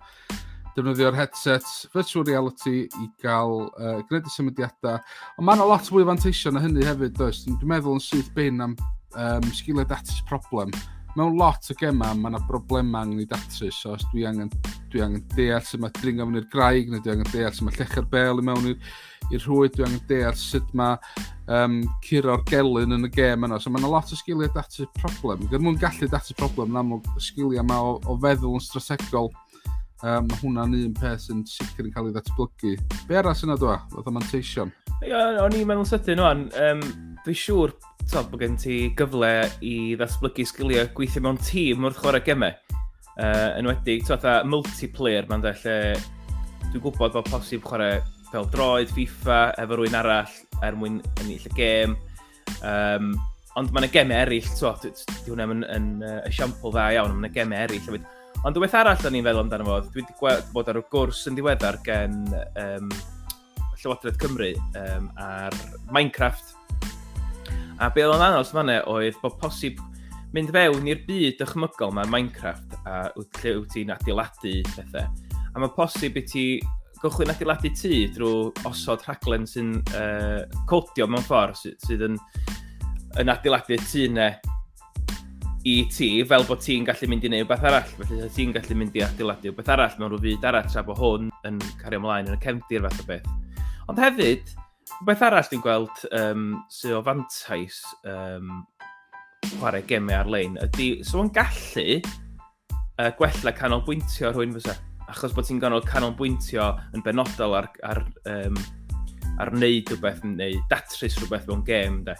defnyddio'r 0.75 1.15
headset, 1.17 1.65
virtual 1.95 2.25
reality 2.27 2.83
i 2.85 3.07
gael 3.23 3.63
uh, 3.79 4.01
gwneud 4.09 4.27
y 4.27 4.33
symudiadau. 4.33 4.99
Ond 5.39 5.47
mae 5.47 5.57
yna 5.57 5.65
lot 5.71 5.87
fwy 5.87 6.05
fanteisio 6.05 6.51
na 6.53 6.61
hynny 6.61 6.85
hefyd, 6.85 7.15
does? 7.17 7.45
Dwi'n 7.47 7.71
meddwl 7.71 7.97
yn 7.97 8.03
syth 8.03 8.29
bin 8.35 8.61
am 8.61 8.75
um, 9.15 9.49
sgiliau 9.55 9.87
datus 9.89 10.19
problem 10.29 10.75
mewn 11.17 11.37
lot 11.39 11.65
o 11.71 11.75
gema, 11.77 12.11
mae 12.13 12.31
yna 12.31 12.41
broblemau 12.47 13.01
angen 13.01 13.23
i 13.23 13.27
datrys. 13.29 13.79
So, 13.81 13.95
os 13.97 14.05
dwi 14.11 14.25
angen, 14.29 14.51
dwi 14.91 15.01
angen 15.03 15.23
deall 15.33 15.63
sut 15.65 15.81
mae 15.81 15.93
dringo 15.97 16.27
mewn 16.27 16.41
i'r 16.41 16.49
graig, 16.53 16.91
neu 16.91 17.01
dwi 17.03 17.15
angen 17.15 17.31
deall 17.33 17.55
sut 17.55 17.65
mae 17.67 17.77
llecher 17.79 18.05
bel 18.11 18.41
i 18.41 18.45
mewn 18.45 18.69
i'r 18.73 19.43
rhwyd, 19.43 19.73
dwi 19.75 19.87
angen 19.87 20.03
deall 20.09 20.37
sut 20.37 20.69
mae 20.77 20.99
um, 21.57 21.79
curo'r 22.05 22.45
gelyn 22.51 22.97
yn 22.99 23.09
y 23.09 23.11
gem 23.17 23.47
yna. 23.47 23.59
So, 23.61 23.73
mae 23.73 23.81
yna 23.81 23.91
lot 23.95 24.13
o 24.13 24.19
sgiliau 24.19 24.53
datrys 24.53 24.93
problem. 25.01 25.47
Gyda 25.47 25.63
mwyn 25.65 25.81
gallu 25.81 26.11
datrys 26.11 26.37
problem, 26.37 26.75
na 26.75 26.85
mwyn 26.85 27.03
sgiliau 27.17 27.63
yma 27.63 27.81
o, 27.81 27.97
o 28.05 28.19
feddwl 28.23 28.59
yn 28.59 28.65
strategol. 28.67 29.33
Um, 30.05 30.27
mae 30.29 30.37
hwnna'n 30.43 30.75
un 30.77 30.93
peth 30.93 31.23
sy'n 31.25 31.41
sicr 31.49 31.87
yn 31.87 31.93
cael 31.95 32.11
ei 32.11 32.13
ddatblygu. 32.13 32.75
Be 33.09 33.17
arall 33.17 33.47
yna 33.47 33.57
dwi? 33.57 33.79
Fath 33.95 34.11
o 34.11 34.13
manteision? 34.13 34.73
Ia, 35.01 35.23
o'n 35.41 35.57
i'n 35.57 35.65
meddwl 35.69 35.89
sydyn 35.89 36.21
o'n. 36.21 36.43
Um, 36.61 36.83
Dwi'n 37.27 37.35
siŵr 37.35 37.71
so, 38.07 38.21
bod 38.31 38.39
gen 38.39 38.53
ti 38.55 38.75
gyfle 38.95 39.29
i 39.59 39.71
ddatblygu 39.99 40.45
sgiliau 40.47 40.85
gweithio 40.95 41.19
mewn 41.25 41.39
tîm 41.43 41.83
wrth 41.83 41.97
chwarae 41.99 42.23
gemau. 42.23 42.53
Uh, 43.19 43.57
enwedig, 43.57 44.05
to, 44.05 44.13
fatha 44.13 44.45
multiplayer, 44.47 45.25
mae'n 45.27 45.41
dweud 45.43 45.65
lle 45.65 45.73
dwi'n 46.69 46.83
gwybod 46.85 47.17
bod 47.17 47.27
posib 47.27 47.65
chwarae 47.67 47.97
fel 48.29 48.47
droed, 48.53 48.93
FIFA, 48.95 49.39
efo 49.59 49.75
rwy'n 49.75 49.97
arall 49.99 50.37
er 50.63 50.77
mwyn 50.79 51.01
ennill 51.17 51.49
y 51.49 51.51
gêm. 51.57 51.97
Um, 52.61 53.09
ond 53.59 53.75
mae'n 53.75 53.89
y 53.89 53.91
gemau 53.97 54.21
eraill, 54.21 54.47
to, 54.61 54.71
di 54.85 55.27
hwnna 55.27 55.49
yn, 55.51 55.65
yn, 55.67 55.89
uh, 56.07 56.21
esiampl 56.29 56.71
dda 56.77 56.85
iawn, 56.95 57.17
mae'n 57.17 57.27
y 57.27 57.33
gemau 57.35 57.59
eraill. 57.65 57.97
Ond 58.45 58.55
dwi'n 58.55 58.77
arall 58.85 59.09
o'n 59.09 59.19
i'n 59.19 59.27
feddwl 59.27 59.41
amdano 59.43 59.67
fo, 59.67 59.81
dwi 59.89 60.05
wedi 60.05 60.47
bod 60.55 60.71
ar 60.71 60.79
y 60.79 60.85
gwrs 60.95 61.25
yn 61.27 61.41
diweddar 61.41 61.81
gen 61.83 62.21
um, 62.63 62.87
Llywodraeth 63.81 64.23
Cymru 64.23 64.53
um, 64.79 65.11
ar 65.19 65.59
Minecraft, 65.91 66.55
A 67.77 67.91
be 67.93 68.05
oedd 68.07 68.17
yn 68.17 68.25
anodd 68.25 68.49
fanna 68.49 68.79
oedd 68.89 69.17
bod 69.21 69.37
posib 69.41 69.77
mynd 70.33 70.49
fewn 70.53 70.89
i'r 70.89 71.03
byd 71.07 71.43
ychmygol 71.45 71.93
mae 71.95 72.09
Minecraft 72.09 72.73
a 72.89 73.03
lle 73.13 73.53
wyt 73.59 73.69
ti'n 73.75 73.93
adeiladu 73.93 74.55
pethau. 74.73 75.05
A 75.53 75.61
mae 75.61 75.73
posib 75.75 76.17
i 76.17 76.23
ti 76.25 76.45
gychwyn 77.03 77.31
adeiladu 77.31 77.71
tŷ 77.77 77.93
drwy 78.15 78.65
osod 78.67 79.05
rhaglen 79.05 79.45
sy'n 79.49 79.75
uh, 79.93 80.41
codio 80.69 81.05
mewn 81.09 81.25
ffordd 81.25 81.59
sy 81.59 81.73
sydd 81.85 82.07
yn, 82.09 82.17
yn 83.21 83.33
adeiladu 83.33 83.77
tŷ 83.85 84.07
ne 84.17 84.29
i 85.67 85.79
ti 85.91 86.09
fel 86.27 86.45
bod 86.47 86.61
ti'n 86.63 86.85
gallu 86.87 87.09
mynd 87.11 87.25
i 87.27 87.31
wneud 87.31 87.49
beth 87.49 87.65
arall. 87.69 87.89
Felly 87.99 88.29
ti'n 88.33 88.53
gallu 88.55 88.77
mynd 88.79 88.97
i 88.97 89.03
adeiladu 89.05 89.53
beth 89.57 89.73
arall 89.75 89.97
mewn 89.99 90.15
rhyw 90.15 90.23
fyd 90.25 90.49
arall 90.49 90.69
tra 90.71 90.85
bod 90.87 91.01
hwn 91.01 91.29
yn 91.49 91.59
cario 91.81 92.01
ymlaen 92.01 92.31
yn 92.31 92.37
y 92.37 92.41
cefndir 92.41 92.85
fath 92.87 93.03
o 93.03 93.07
beth. 93.09 93.27
Ond 93.91 94.01
hefyd, 94.01 94.55
Beth 95.05 95.21
arall 95.21 95.45
dwi'n 95.45 95.61
gweld 95.61 95.99
um, 96.17 96.45
sydd 96.73 96.95
o 96.97 97.03
fantais 97.05 97.83
um, 98.09 98.63
chwarae 99.59 99.83
gemau 99.85 100.15
ar-lein 100.17 100.55
ydy, 100.63 100.87
so 101.05 101.21
yn 101.21 101.29
gallu 101.35 101.99
uh, 102.01 103.11
gwella 103.19 103.53
canolbwyntio 103.53 104.31
rhywun 104.31 104.55
fysa. 104.55 104.73
Achos 105.07 105.35
bod 105.37 105.45
ti'n 105.45 105.61
ganol 105.61 105.85
canolbwyntio 105.85 106.71
yn 106.97 107.05
benodol 107.05 107.53
ar, 107.59 107.69
ar, 107.85 108.01
um, 108.31 108.57
ar 109.37 109.53
wneud 109.53 109.93
rhywbeth 109.93 110.25
neu 110.25 110.57
datrys 110.71 111.19
rhywbeth 111.19 111.45
mewn 111.51 111.61
gem, 111.67 112.01
de. 112.07 112.17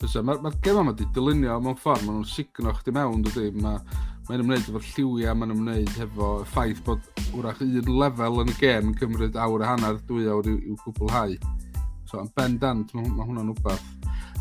Fysa, 0.00 0.24
mae'r 0.24 0.40
ma 0.40 0.54
gem 0.64 0.80
yma 0.80 0.94
wedi 0.94 1.10
dylunio 1.12 1.58
mewn 1.66 1.76
ffordd, 1.82 2.06
maen 2.06 2.22
nhw'n 2.22 2.32
signo 2.32 2.72
chdi 2.78 2.96
mewn, 2.96 3.20
dydy. 3.28 3.50
Mae 3.60 3.76
mae'n 4.30 4.40
ymwneud 4.40 4.72
efo'r 4.72 4.88
lliwiau, 4.94 5.36
mae'n 5.36 5.52
ymwneud 5.52 6.00
efo 6.00 6.32
y 6.40 6.48
ffaith 6.48 6.80
bod 6.88 7.04
wrach 7.36 7.60
un 7.60 7.92
lefel 8.00 8.40
yn 8.40 8.54
y 8.54 8.56
gêm 8.56 8.88
yn 8.88 8.98
cymryd 9.02 9.36
awr 9.36 9.66
a 9.66 9.74
hanner, 9.74 10.00
dwy 10.08 10.24
awr 10.32 10.48
i'w 10.48 10.80
gwblhau 10.86 11.36
eto, 12.14 12.22
ond 12.22 12.32
bendant, 12.38 12.94
mae 12.94 13.10
ma 13.10 13.26
hwnna'n 13.26 13.52
wbath. 13.54 13.90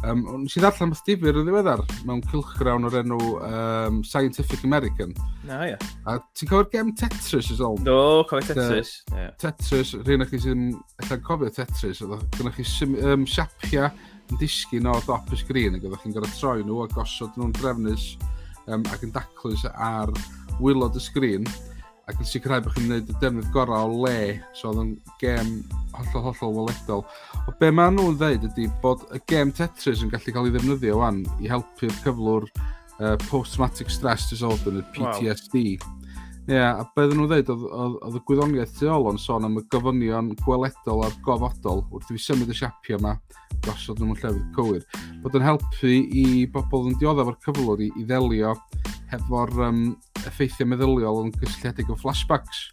Um, 0.04 0.24
nes 0.42 0.58
i 0.58 0.60
ddarllen 0.60 0.92
beth 0.92 1.04
difyr 1.08 1.38
yn 1.40 1.46
ddiweddar 1.48 1.80
mewn 2.04 2.20
cilchgrawn 2.28 2.84
o'r 2.90 2.98
enw 3.00 3.20
um, 3.48 4.02
Scientific 4.04 4.66
American. 4.68 5.14
Na, 5.48 5.62
ia. 5.70 5.78
A 6.04 6.18
ti'n 6.36 6.50
cofio'r 6.50 6.68
gem 6.74 6.92
Tetris 7.00 7.52
ys 7.54 7.62
ôl? 7.64 7.80
Do, 7.88 8.26
cofio 8.28 8.50
Tetris. 8.52 8.98
Uh, 9.14 9.30
Tetris, 9.40 9.94
rhain 10.04 10.26
o'ch 10.26 10.34
chi 10.34 10.42
sy'n 10.44 10.66
allan 11.06 11.24
cofio 11.24 11.54
Tetris, 11.56 12.04
oedd 12.04 12.28
gynnwch 12.36 12.60
chi 12.60 12.90
um, 13.14 13.24
siapia 13.30 13.90
yn 14.32 14.40
disgyn 14.42 14.92
o 14.92 14.98
dop 15.08 15.32
y 15.32 15.40
sgrin 15.40 15.80
ac 15.80 15.88
oeddech 15.88 16.04
chi'n 16.04 16.18
gorau 16.18 16.36
troi 16.36 16.68
nhw 16.68 16.84
a 16.84 16.90
gosod 16.92 17.40
nhw'n 17.40 17.56
drefnus 17.60 18.14
um, 18.68 18.84
ac 18.92 19.08
yn 19.08 19.16
daclus 19.16 19.64
ar 19.72 20.12
wylod 20.60 21.00
y 21.00 21.04
sgrin 21.04 21.48
ac 22.12 22.20
yn 22.20 22.28
sicrhau 22.28 22.64
bod 22.64 22.76
chi'n 22.76 22.90
gwneud 22.90 23.12
y 23.12 23.18
defnydd 23.22 23.50
gorau 23.56 23.94
o 23.94 24.04
le, 24.04 24.18
so 24.58 24.72
oedd 24.72 24.82
yn 24.84 24.94
gêm 25.22 25.54
hollol 25.96 26.28
hollol 26.28 26.58
weledol. 26.60 27.04
O 27.48 27.56
be 27.60 27.72
maen 27.72 27.98
nhw'n 27.98 28.20
dweud 28.20 28.48
ydy 28.50 28.68
bod 28.84 29.06
y 29.16 29.22
gêm 29.32 29.54
Tetris 29.56 30.04
yn 30.04 30.12
gallu 30.12 30.36
cael 30.36 30.50
ei 30.50 30.56
ddefnyddio 30.58 31.00
wan 31.00 31.24
i 31.40 31.52
helpu'r 31.52 31.96
cyflwr 32.04 32.48
uh, 32.52 33.16
post-traumatic 33.30 33.94
stress 33.94 34.30
disorder, 34.32 34.76
neu 34.76 34.88
PTSD. 34.96 35.68
Wow 35.80 36.00
Ie, 36.44 36.58
yeah, 36.58 36.76
a 36.76 36.84
beth 36.92 37.14
nhw'n 37.16 37.30
dweud, 37.32 37.50
oedd 37.56 38.16
y 38.18 38.22
gwyddoniaeth 38.28 38.74
tu 38.76 38.90
ôl 38.92 39.06
o'n 39.08 39.20
sôn 39.22 39.46
am 39.48 39.62
y 39.62 39.64
gofynion 39.72 40.34
gweledol 40.42 41.06
a'r 41.06 41.14
gofodol 41.24 41.86
wrth 41.88 42.10
i 42.12 42.18
fi 42.18 42.24
symud 42.26 42.52
y 42.52 42.58
siapio 42.58 42.98
yma, 43.00 43.14
gosod 43.64 44.02
nhw'n 44.04 44.18
llefydd 44.20 44.50
cywir, 44.58 44.84
bod 45.24 45.38
yn 45.40 45.46
helpu 45.46 45.94
i 46.04 46.26
bobl 46.52 46.90
yn 46.90 46.98
dioddef 47.00 47.32
o'r 47.32 47.40
cyflwr 47.46 47.86
i, 47.86 47.88
i 47.96 48.04
ddelio 48.10 48.52
hefo'r 49.14 49.54
um, 49.70 49.80
effeithiau 50.28 50.68
meddyliol 50.74 51.22
yn 51.24 51.32
gysylltiedig 51.38 51.94
o 51.94 51.98
flashbacks. 52.04 52.66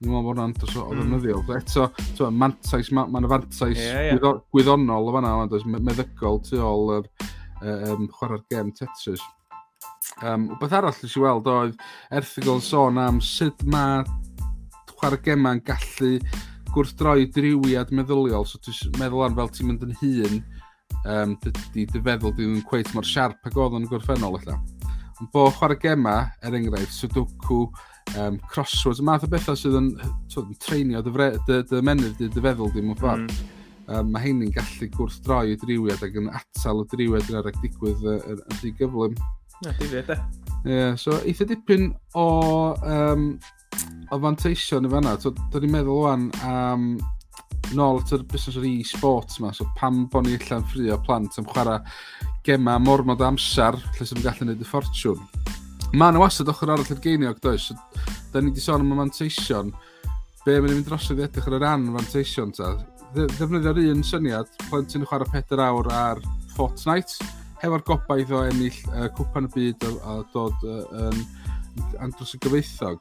Dwi'n 0.00 0.08
meddwl 0.08 0.24
bod 0.24 0.32
hwnna'n 0.32 0.56
dros 0.62 0.80
o 0.80 0.88
hmm. 0.88 1.02
ddefnyddiol. 1.02 1.44
Mm. 1.44 1.60
Eto, 1.60 1.86
twa, 2.16 2.32
mantais, 2.32 2.88
mae 2.96 3.12
ma 3.12 3.34
fantais 3.36 3.84
yeah, 3.84 4.14
yeah. 4.14 4.42
gwyddonol 4.54 5.12
o 5.12 5.16
fanna, 5.18 5.36
meddygol 5.76 6.40
tu 6.48 6.64
ôl 6.64 6.96
yr 7.02 7.12
um, 7.60 8.08
chwarae'r 8.16 8.48
gem 8.48 8.72
Tetris. 8.80 9.22
Um, 10.22 10.50
Beth 10.60 10.74
arall 10.76 10.96
nes 11.02 11.16
i 11.16 11.22
weld 11.22 11.48
oedd 11.50 11.78
erthigol 12.14 12.60
sôn 12.64 13.00
am 13.00 13.20
sut 13.24 13.64
mae 13.64 14.02
chwarae 14.04 15.18
chwaraegema'n 15.20 15.62
gallu 15.66 16.18
gwrthdroi 16.74 17.28
driwiad 17.34 17.92
meddyliol. 17.94 18.46
So 18.48 18.60
dwi'n 18.64 18.98
meddwl 19.00 19.24
ar 19.26 19.34
fel 19.38 19.50
ti'n 19.54 19.70
mynd 19.70 19.86
yn 19.86 19.96
hun, 20.00 20.38
um, 21.04 21.34
dy, 21.44 21.86
dy 21.86 22.02
feddwl 22.02 22.34
dwi'n 22.36 22.62
cweith 22.68 22.94
mor 22.96 23.06
siarp 23.08 23.48
ag 23.48 23.58
oedd 23.60 23.78
yn 23.80 23.88
gorffennol 23.90 24.38
allan. 24.40 24.62
Ond 25.20 25.30
bo 25.30 25.46
chwarae 25.46 25.78
chwaraegema, 25.78 26.16
er 26.42 26.56
enghraifft, 26.58 26.96
sudoku, 26.96 27.60
um, 28.18 28.38
crosswords, 28.50 29.00
y 29.00 29.06
math 29.06 29.26
o 29.26 29.30
bethau 29.30 29.58
sydd 29.58 29.78
yn 29.78 29.92
yn 30.02 30.56
treinio 30.62 31.04
dy, 31.04 31.12
fre, 31.14 31.28
dy, 31.46 31.60
dy 31.70 31.84
menydd, 31.86 32.16
dy, 32.18 32.30
dy 32.34 32.42
feddwl 32.48 32.72
dim 32.74 32.90
yn 32.92 32.98
ffordd. 32.98 33.30
Mm. 33.30 33.52
Um, 33.84 34.10
mae 34.14 34.24
heinny'n 34.24 34.52
gallu 34.52 34.88
gwrthdroi 34.94 35.52
y 35.52 35.56
driwiad 35.60 36.02
ac 36.06 36.14
yn 36.16 36.30
atal 36.32 36.80
y 36.80 36.86
driwiad 36.88 37.28
yn 37.28 37.40
arag 37.42 37.58
digwydd 37.60 38.06
yn 38.16 38.44
ddigyflym. 38.56 39.16
Uh, 39.20 39.43
Ie, 40.64 40.72
yeah, 40.72 40.94
so 40.96 41.18
eitha 41.28 41.44
dipyn 41.48 41.90
o 42.16 42.28
um, 42.74 43.26
o 44.10 44.20
fanteision 44.20 44.86
i 44.86 44.92
fanna. 44.92 45.16
So, 45.20 45.34
da 45.52 45.60
ni'n 45.60 45.74
meddwl 45.74 46.06
o'n 46.10 46.28
am 46.44 46.86
um, 46.94 46.94
nôl 47.74 48.00
at 48.02 48.12
y 48.12 48.20
busnes 48.28 48.58
o'r 48.60 48.66
e-sports 48.68 49.40
yma, 49.40 49.52
so 49.56 49.66
pam 49.78 50.04
bod 50.12 50.26
ni 50.26 50.36
allan 50.36 50.64
ffri 50.68 50.90
o 50.92 50.98
plant 51.04 51.38
am 51.40 51.48
chwarae 51.48 51.80
gema 52.44 52.76
mormod 52.82 53.22
amser 53.24 53.78
lle 53.96 54.06
sy'n 54.06 54.22
gallu 54.24 54.44
gwneud 54.44 54.64
y 54.64 54.68
ffortiwn. 54.68 55.22
Mae 55.94 56.12
yna 56.12 56.20
wasod 56.20 56.50
ochr 56.50 56.72
arall 56.74 56.90
i'r 56.90 57.00
geiniog, 57.02 57.40
does? 57.44 57.70
So, 57.70 57.76
da 58.32 58.42
ni 58.42 58.52
wedi 58.52 58.64
sôn 58.64 58.84
am 58.84 58.92
y 58.92 58.98
manteision. 58.98 59.72
Be 60.44 60.58
mae'n 60.58 60.74
mynd 60.74 60.88
drosodd 60.88 61.22
i 61.22 61.24
edrych 61.28 61.48
ar 61.48 61.56
y 61.56 61.62
ran 61.62 61.86
manteision 61.94 62.52
ta? 62.56 62.74
Ddefnyddio'r 63.14 63.80
un 63.92 64.02
syniad, 64.04 64.50
plentyn 64.68 65.04
yn 65.04 65.08
chwarae 65.08 65.30
4 65.32 65.64
awr 65.68 65.90
ar 65.94 66.22
Fortnite, 66.56 67.30
hefo'r 67.64 67.84
gobaith 67.88 68.32
o 68.34 68.42
ennill 68.44 68.80
uh, 68.92 69.08
cwpan 69.16 69.48
y 69.48 69.52
byd 69.54 69.86
a, 69.88 69.92
a 70.10 70.16
dod 70.34 70.66
uh, 70.68 71.06
um, 71.06 71.22
andros 72.04 72.34
y 72.36 72.40
gyfeithog. 72.44 73.00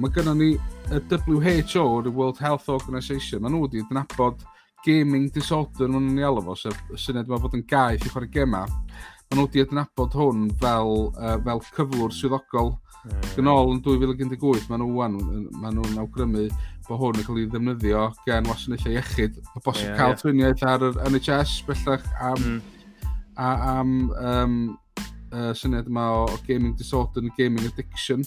Mae 0.00 0.14
gennym 0.14 0.40
ni 0.40 0.50
y 0.90 1.00
WHO, 1.10 1.86
y 2.04 2.12
World 2.12 2.42
Health 2.42 2.68
Organisation, 2.72 3.44
maen 3.44 3.54
nhw 3.54 3.64
wedi 3.66 3.84
adnabod 3.84 4.42
gaming 4.84 5.30
disorder, 5.34 5.88
maen 5.88 6.10
nhw'n 6.10 6.20
ei 6.22 6.28
alw 6.28 6.44
fo, 6.50 6.58
sef 6.58 6.76
y 6.90 7.00
syniad 7.00 7.30
yma 7.30 7.40
fod 7.42 7.56
yn 7.58 7.66
gaeth 7.70 8.06
i 8.06 8.12
chwarae 8.12 8.32
gema. 8.34 8.66
Maen 8.66 9.38
nhw 9.38 9.48
wedi 9.48 9.64
adnabod 9.66 10.18
hwn 10.18 10.46
fel, 10.62 10.94
uh, 11.14 11.36
fel 11.46 11.66
cyflwr 11.70 12.16
swyddogol 12.16 12.74
Mm. 13.00 13.20
Gynol 13.32 13.70
yn 13.72 13.78
2018, 13.80 14.66
maen 14.68 14.82
nhw'n 14.84 15.46
maen 15.56 15.78
nhw'n 15.78 16.00
awgrymu 16.02 16.42
bod 16.84 16.98
hwn 17.00 17.20
yn 17.20 17.24
cael 17.24 17.38
ei 17.40 17.46
ddefnyddio 17.48 18.02
gen 18.26 18.48
wasanaethau 18.50 18.92
iechyd. 18.92 19.38
Mae 19.54 19.64
bosib 19.64 19.86
yeah, 19.86 19.96
cael 19.96 20.12
yeah. 20.12 20.20
twiniaeth 20.20 20.64
ar 20.68 20.84
yr 20.90 20.98
NHS 21.08 21.54
bellach 21.68 22.04
am 22.18 22.36
mm 22.42 22.58
a 23.40 23.50
am 23.78 23.92
um, 24.20 24.56
uh, 25.32 25.52
syniad 25.56 25.88
yma 25.88 26.06
o, 26.12 26.22
o 26.28 26.38
gaming 26.46 26.76
disorder 26.76 27.24
and 27.24 27.32
gaming 27.38 27.64
addiction. 27.66 28.24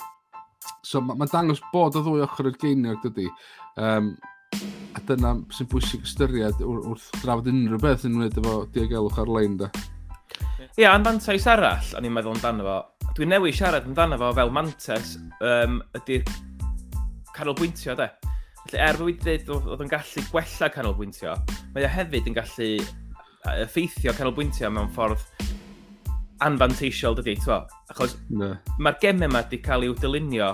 So 0.83 1.01
mae'n 1.01 1.19
ma 1.21 1.27
dangos 1.29 1.61
bod 1.73 1.97
o 1.99 2.03
ddwy 2.03 2.23
ochr 2.25 2.49
i'r 2.49 2.59
geiniog 2.61 3.03
dydy. 3.05 3.27
Um, 3.77 4.13
a 4.93 5.01
dyna 5.07 5.35
sy'n 5.53 5.69
bwysig 5.71 6.05
ystyried 6.07 6.61
wr 6.61 6.81
wrth 6.91 7.09
drafod 7.21 7.49
unrhyw 7.51 7.81
beth 7.81 8.07
yn 8.07 8.17
wneud 8.19 8.39
efo 8.41 8.55
diogelwch 8.73 9.19
ar-lein 9.21 9.59
da. 9.61 9.69
Ie, 10.73 10.85
yeah, 10.85 10.95
anfantais 10.95 11.45
arall, 11.49 11.93
o'n 11.97 12.07
i'n 12.07 12.13
meddwl 12.13 12.33
amdano 12.37 12.65
fo. 12.65 12.77
Dwi'n 13.13 13.33
newid 13.35 13.57
siarad 13.57 13.85
amdano 13.89 14.17
fo 14.21 14.31
fel 14.37 14.53
mantes 14.53 15.15
um, 15.45 15.79
ydy'r 15.99 16.25
canolbwyntio, 17.35 17.97
de. 17.99 18.09
Felly, 18.63 18.79
er 18.79 18.97
bod 18.97 19.09
wedi 19.11 19.37
dweud 19.45 19.69
oedd 19.73 19.85
yn 19.85 19.91
gallu 19.91 20.25
gwella 20.31 20.69
canolbwyntio, 20.73 21.37
mae 21.75 21.85
o 21.85 21.93
hefyd 21.93 22.29
yn 22.31 22.37
gallu 22.37 22.69
effeithio 23.63 24.13
canolbwyntio 24.17 24.71
mewn 24.71 24.91
ffordd 24.95 25.23
anfanteisiol 26.43 27.15
dydy, 27.17 27.35
twa. 27.43 27.63
Achos 27.91 28.17
no. 28.33 28.53
mae'r 28.79 28.99
gemau 29.01 29.29
yma 29.29 29.43
wedi 29.43 29.61
cael 29.63 29.85
i'w 29.87 29.95
dylunio 29.99 30.53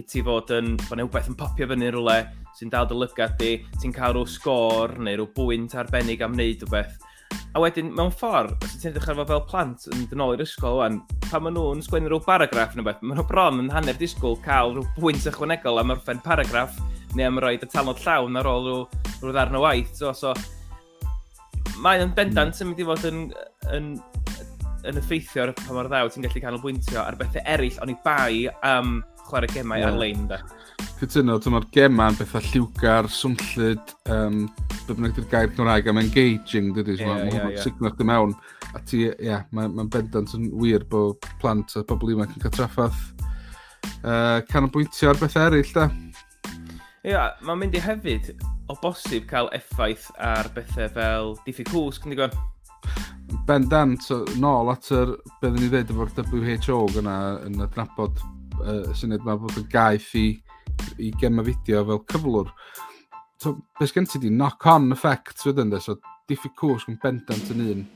i 0.00 0.06
ti 0.08 0.22
fod 0.24 0.50
yn, 0.56 0.74
bod 0.86 0.96
yna 0.96 1.06
wbeth 1.06 1.28
yn 1.30 1.36
popio 1.38 1.68
fyny 1.70 1.90
rhywle, 1.92 2.16
sy'n 2.56 2.72
dal 2.72 2.88
dy 2.88 2.96
lygad 2.96 3.36
di, 3.40 3.52
ti'n 3.82 3.94
cael 3.94 4.16
rhyw 4.16 4.26
sgôr 4.30 4.96
neu 4.98 5.18
rhyw 5.18 5.30
bwynt 5.36 5.76
arbennig 5.78 6.24
am 6.24 6.34
wneud 6.36 6.64
rhywbeth. 6.64 6.96
A 7.54 7.60
wedyn, 7.62 7.90
mewn 7.94 8.12
ffordd, 8.14 8.56
os 8.64 8.78
ti'n 8.78 8.92
edrych 8.92 9.10
arfo 9.12 9.26
fel 9.28 9.42
plant 9.50 9.86
yn 9.90 10.06
dyn 10.10 10.22
ôl 10.24 10.36
i'r 10.36 10.44
ysgol 10.44 10.80
wan, 10.80 11.00
pan 11.26 11.44
maen 11.44 11.54
nhw'n 11.58 11.82
sgwennu 11.84 12.10
rhyw 12.10 12.22
paragraff 12.24 12.74
neu 12.78 12.86
beth, 12.86 13.02
maen 13.02 13.20
nhw 13.20 13.26
bron 13.28 13.60
yn 13.62 13.70
hanner 13.74 13.98
disgwyl 13.98 14.38
cael 14.44 14.74
rhyw 14.76 14.86
bwynt 14.96 15.28
ychwanegol 15.30 15.82
am 15.82 15.94
orffen 15.94 16.22
paragraff 16.24 16.78
neu 17.14 17.26
am 17.26 17.42
roed 17.42 17.66
y 17.66 17.70
talod 17.70 18.00
llawn 18.02 18.38
ar 18.40 18.48
ôl 18.50 18.66
rhyw, 18.66 19.04
rhyw 19.20 19.34
ddarn 19.36 19.58
o 19.58 19.62
waith. 19.66 19.92
So, 19.98 20.14
so 20.16 20.34
mae 21.80 22.02
o'n 22.04 22.14
bendant 22.16 22.54
hmm. 22.54 22.62
yn 22.62 22.70
mynd 22.70 22.82
i 22.82 22.88
fod 22.88 23.06
yn, 23.10 23.20
yn, 23.76 23.90
yn 24.88 25.00
effeithio 25.00 25.46
ar 25.46 25.54
pa 25.56 25.76
mor 25.76 25.88
ddaw 25.90 26.10
ti'n 26.12 26.26
gallu 26.26 26.44
canolbwyntio 26.44 27.02
ar 27.02 27.18
bethau 27.20 27.44
eraill 27.44 27.80
ond 27.84 27.94
i 27.94 27.96
bai 28.04 28.48
am 28.66 29.00
chwarae 29.28 29.52
gemau 29.54 29.80
yeah. 29.80 29.92
ar-lein 29.92 30.26
da. 30.30 30.40
Cytuno, 31.00 31.38
mae'r 31.54 31.68
gemau 31.72 32.12
yn 32.12 32.18
bethau 32.18 32.44
lliwgar, 32.50 33.08
swmllid, 33.14 33.94
um, 34.12 34.42
be 34.86 34.96
bynnag 34.96 35.14
dy'r 35.16 35.28
gair 35.32 35.54
Cymraeg 35.56 35.88
am 35.92 36.00
engaging, 36.02 36.74
dydy, 36.76 36.98
yeah, 36.98 37.12
mae'n 37.12 37.30
yeah, 37.30 37.46
yeah. 37.54 37.62
signach 37.64 37.96
dy 37.96 38.08
mewn. 38.08 38.34
A 38.70 38.82
ti, 38.86 39.06
ie, 39.06 39.14
yeah, 39.30 39.46
mae'n 39.56 39.72
ma 39.76 39.86
bendant 39.90 40.34
yn 40.36 40.50
wir 40.60 40.84
bod 40.90 41.24
plant 41.40 41.74
a 41.78 41.84
bobl 41.86 42.12
ifanc 42.12 42.36
yn 42.36 42.44
cael 42.44 42.54
traffaeth 42.58 43.00
uh, 44.04 44.40
canolbwyntio 44.50 45.12
ar 45.12 45.20
bethau 45.20 45.48
eraill 45.48 45.74
da. 45.76 45.88
Ie, 47.00 47.14
yeah, 47.14 47.30
mae'n 47.48 47.56
mynd 47.62 47.76
i 47.78 47.80
hefyd 47.80 48.26
o 48.68 48.74
bosib 48.82 49.24
cael 49.30 49.46
effaith 49.56 50.10
ar 50.20 50.50
bethau 50.52 50.90
fel 50.92 51.30
diffyg 51.46 51.70
cwsg, 51.72 52.04
yn 52.04 52.12
digon? 52.12 52.34
Ben 53.48 53.64
Dan, 53.72 53.94
so, 54.04 54.18
nôl 54.42 54.68
at 54.68 54.90
yr, 54.92 55.14
beth 55.40 55.56
ni 55.56 55.70
ddweud 55.70 55.94
efo'r 55.94 56.12
WHO 56.28 56.76
gyna 56.92 57.14
yn 57.46 57.56
adnabod 57.64 58.20
uh, 58.20 58.92
syniad 58.92 59.24
yma 59.24 59.38
bod 59.40 59.56
yn 59.56 59.70
gaeth 59.72 60.10
i, 60.20 60.26
i 61.00 61.08
gema 61.22 61.46
fideo 61.46 61.86
fel 61.88 62.02
cyflwr. 62.12 62.52
So, 63.40 63.54
beth 63.80 63.96
gen 63.96 64.10
ti 64.10 64.20
di 64.20 64.34
knock-on 64.34 64.92
effect 64.92 65.40
wedyn, 65.48 65.72
so 65.80 65.96
diffyg 66.28 66.52
cwsg 66.60 66.92
yn 66.92 67.00
bendant 67.00 67.54
yn 67.56 67.64
un 67.64 67.86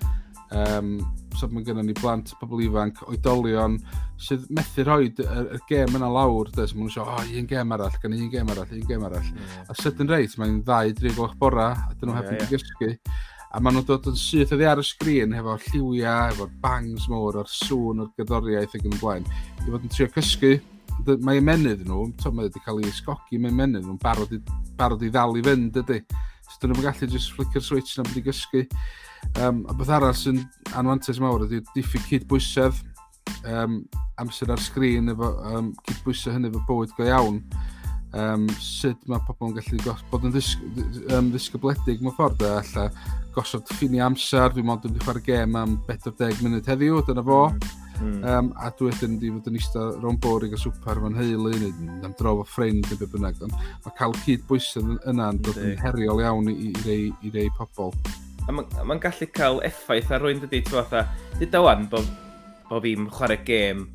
Um, 0.52 0.98
so 1.38 1.48
mae 1.50 1.64
gennym 1.66 1.88
ni 1.88 1.94
blant, 1.98 2.32
pobl 2.38 2.62
ifanc, 2.62 3.00
oedolion, 3.08 3.78
sydd 4.20 4.44
methu 4.54 4.84
rhoi 4.86 5.08
y, 5.08 5.26
y 5.56 5.60
gêm 5.68 5.96
yna 5.98 6.10
lawr, 6.12 6.50
de, 6.54 6.66
so 6.68 6.76
maen 6.76 6.86
nhw'n 6.86 6.94
siw, 6.94 7.04
o, 7.04 7.22
un 7.40 7.48
gêm 7.50 7.72
arall, 7.74 7.96
gan 8.02 8.14
un 8.14 8.28
gêm 8.32 8.52
arall, 8.52 8.74
un 8.76 8.84
gêm 8.90 9.06
arall. 9.08 9.30
Mm. 9.32 9.54
A 9.72 9.78
sydyn 9.80 10.10
reit, 10.12 10.36
mae'n 10.38 10.60
ddau, 10.66 10.92
dri 10.98 11.14
gloch 11.16 11.34
bora, 11.40 11.70
a 11.74 11.96
dyn 11.96 12.12
nhw 12.12 12.18
yeah, 12.18 12.28
hefyd 12.28 12.44
yeah. 12.44 12.52
gysgu. 12.52 13.14
A 13.54 13.62
maen 13.62 13.78
nhw'n 13.78 13.88
dod 13.88 14.06
yn 14.10 14.18
syth 14.18 14.54
oddi 14.54 14.68
ar 14.68 14.82
y 14.82 14.86
sgrin, 14.86 15.34
hefo 15.38 15.56
lliwiau, 15.68 16.34
efo 16.34 16.46
bangs 16.62 17.08
mowr, 17.10 17.40
o'r 17.42 17.50
sŵn, 17.50 18.04
o'r 18.04 18.12
gyddoriaeth 18.20 18.78
ac 18.78 18.86
yn 18.86 18.94
y 18.94 19.00
blaen. 19.02 19.26
I 19.64 19.66
fod 19.68 19.88
yn 19.88 19.94
trio 19.94 20.10
cysgu, 20.14 20.52
mae 21.26 21.40
e 21.40 21.42
ymenydd 21.42 21.82
nhw, 21.88 22.04
to, 22.22 22.30
mae 22.34 22.48
wedi 22.48 22.62
cael 22.62 22.82
ei 22.82 22.94
sgogi, 22.94 23.40
mae 23.40 23.50
e 23.50 23.56
ymenydd 23.56 23.88
nhw'n 23.88 23.98
barod 24.02 24.34
i, 24.34 24.40
barod 24.78 25.02
i 25.02 25.10
ddal 25.10 25.38
i 25.38 25.44
fynd, 25.46 25.82
ydy 25.82 26.00
dyn 26.64 26.72
nhw'n 26.72 26.86
gallu 26.86 27.08
just 27.12 27.34
flicker 27.36 27.62
switch 27.62 27.98
na 27.98 28.06
bod 28.06 28.16
i 28.18 28.24
gysgu. 28.24 28.64
Um, 29.40 29.62
a 29.68 29.76
beth 29.76 29.92
arall 29.92 30.16
sy'n 30.16 30.40
anfantes 30.72 31.20
mawr 31.20 31.44
ydy 31.46 31.60
diffyg 31.74 32.08
cydbwysedd, 32.08 32.80
um, 33.48 33.82
amser 34.20 34.52
ar 34.52 34.62
sgrin 34.62 35.12
efo 35.12 35.30
um, 35.52 35.70
cydbwysau 35.88 36.34
hynny 36.34 36.50
efo 36.50 36.64
bywyd 36.68 36.96
go 36.96 37.08
iawn. 37.08 37.40
Um, 38.14 38.48
sut 38.62 39.00
mae 39.10 39.22
pobl 39.26 39.50
yn 39.50 39.56
gallu 39.58 39.96
bod 40.10 40.26
yn 40.28 40.34
ddisg, 40.34 40.60
um, 41.12 41.32
ddisgybledig 41.34 42.02
mewn 42.04 42.14
ffordd 42.14 42.44
e, 42.46 42.50
a 42.50 42.60
alla 42.62 42.90
gosod 43.34 43.66
ffini 43.74 43.98
amser, 44.04 44.52
dwi'n 44.54 44.68
modd 44.68 44.86
yn 44.86 45.00
chwarae 45.02 45.24
gêm 45.26 45.56
am 45.58 45.80
40 45.88 46.44
munud 46.44 46.70
heddiw, 46.70 47.02
dyna 47.08 47.26
fo. 47.26 47.48
Mm 47.50 47.83
Mm. 48.00 48.24
Um, 48.26 48.50
a 48.58 48.70
dwi 48.74 48.90
wedyn 48.90 49.14
wedi 49.20 49.30
fod 49.36 49.48
yn 49.50 49.58
eista 49.60 49.84
rown 50.02 50.18
borig 50.22 50.56
a 50.56 50.58
swper 50.58 50.98
fo'n 51.02 51.14
heulu, 51.18 51.52
neu 51.60 52.00
am 52.06 52.16
dro 52.18 52.38
fo 52.40 52.48
ffrind 52.56 52.88
neu 52.88 52.98
beth 53.00 53.14
bynnag. 53.14 53.38
Ond 53.46 53.54
mae 53.54 53.96
cael 54.00 54.16
cydbwysedd 54.24 54.90
yna 55.12 55.30
yn 55.34 55.40
dod 55.46 55.60
yn 55.62 55.78
heriol 55.84 56.24
iawn 56.24 56.50
i, 56.50 56.56
i, 56.68 56.74
rei, 56.88 57.06
i 57.22 57.32
rei 57.34 57.52
pobl. 57.58 57.94
A 58.44 58.52
mae'n 58.52 58.84
ma 58.88 58.98
gallu 59.00 59.30
cael 59.32 59.62
effaith 59.64 60.10
ar 60.12 60.24
rwy'n 60.24 60.42
dydy, 60.42 60.64
ti'n 60.66 60.80
fatha, 60.80 61.06
dyd 61.38 61.54
awan 61.60 61.88
bod 61.92 62.10
bo 62.68 62.80
fi'n 62.82 63.08
chwarae 63.12 63.40
gêm, 63.46 63.86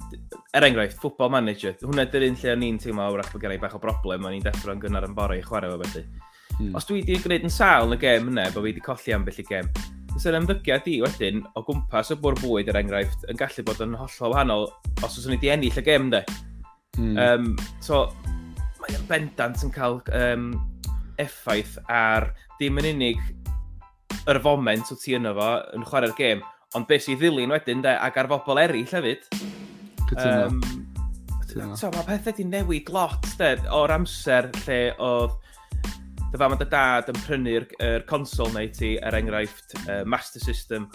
er 0.55 0.65
enghraifft, 0.69 0.99
football 1.01 1.31
manager, 1.33 1.75
hwnna 1.83 2.05
dy'r 2.09 2.27
un 2.29 2.37
lle 2.39 2.51
o'n 2.53 2.65
i'n 2.65 2.81
teimlo 2.81 3.05
awrach 3.05 3.31
bod 3.33 3.43
gen 3.43 3.55
i 3.55 3.61
bach 3.61 3.75
o 3.75 3.81
broblem, 3.83 4.25
o'n 4.25 4.37
i'n 4.37 4.45
deffro 4.45 4.75
yn 4.75 4.81
gynnar 4.81 5.07
yn 5.09 5.15
bore 5.17 5.39
i 5.39 5.45
chwarae 5.45 5.71
fo 5.73 5.79
felly. 5.83 6.05
Hmm. 6.55 6.75
Os 6.77 6.87
dwi 6.87 7.01
wedi 7.01 7.19
gwneud 7.23 7.47
yn 7.49 7.53
sal 7.53 7.87
yn 7.89 7.97
y 7.97 8.01
gêm 8.01 8.29
yna, 8.31 8.47
bod 8.53 8.63
fi 8.63 8.69
wedi 8.69 8.83
colli 8.85 9.15
ambell 9.15 9.41
i 9.41 9.45
gêm, 9.49 9.69
Sa'n 10.19 10.35
ymddygiad 10.35 10.87
i 10.91 10.97
wedyn 10.99 11.45
o 11.55 11.61
gwmpas 11.63 12.09
y 12.11 12.17
bwr 12.19 12.35
bwyd 12.41 12.67
er 12.71 12.81
enghraifft 12.81 13.21
yn 13.31 13.37
gallu 13.39 13.63
bod 13.63 13.79
yn 13.85 13.93
hollol 13.95 14.33
wahanol 14.33 14.65
os 15.05 15.13
oes 15.15 15.29
ni 15.31 15.37
di 15.39 15.51
ennill 15.53 15.79
y 15.79 15.83
gêm 15.85 16.09
de. 16.11 16.19
Mm. 16.99 17.13
Um, 17.23 17.45
so, 17.79 18.01
mae'n 18.81 19.05
bendant 19.07 19.63
yn 19.63 19.71
cael 19.71 20.01
um, 20.19 20.49
effaith 21.23 21.77
ar 21.87 22.33
dim 22.59 22.81
yn 22.81 22.89
unig 22.91 23.21
yr 24.27 24.41
foment 24.43 24.91
o 24.91 24.97
ti 24.99 25.15
yno 25.15 25.31
fo 25.37 25.49
yn 25.77 25.87
chwarae'r 25.87 26.17
gêm, 26.17 26.43
ond 26.75 26.89
beth 26.89 27.07
sy'n 27.07 27.19
ddilyn 27.21 27.55
wedyn 27.55 27.85
de, 27.85 27.95
ac 27.95 28.19
ar 28.19 28.27
bobl 28.27 28.59
eraill 28.59 28.91
hefyd. 28.91 29.23
Cytuno. 30.09 30.49
Um, 30.49 30.59
so, 31.79 31.93
mae 31.95 32.03
pethau 32.09 32.35
di 32.35 32.49
newid 32.49 32.91
lot 32.91 33.31
de, 33.39 33.55
o'r 33.71 33.95
amser 33.95 34.51
lle 34.65 34.81
oedd 34.99 35.39
dy 36.29 36.37
fam 36.37 36.53
a 36.53 36.57
dy 36.59 36.65
dad 36.69 37.07
yn 37.09 37.17
prynu'r 37.25 37.63
er 37.81 38.03
consol 38.09 38.51
neu 38.53 38.67
ti, 38.69 38.91
er 39.01 39.15
enghraifft 39.17 39.73
uh, 39.87 40.03
Master 40.05 40.41
System, 40.43 40.85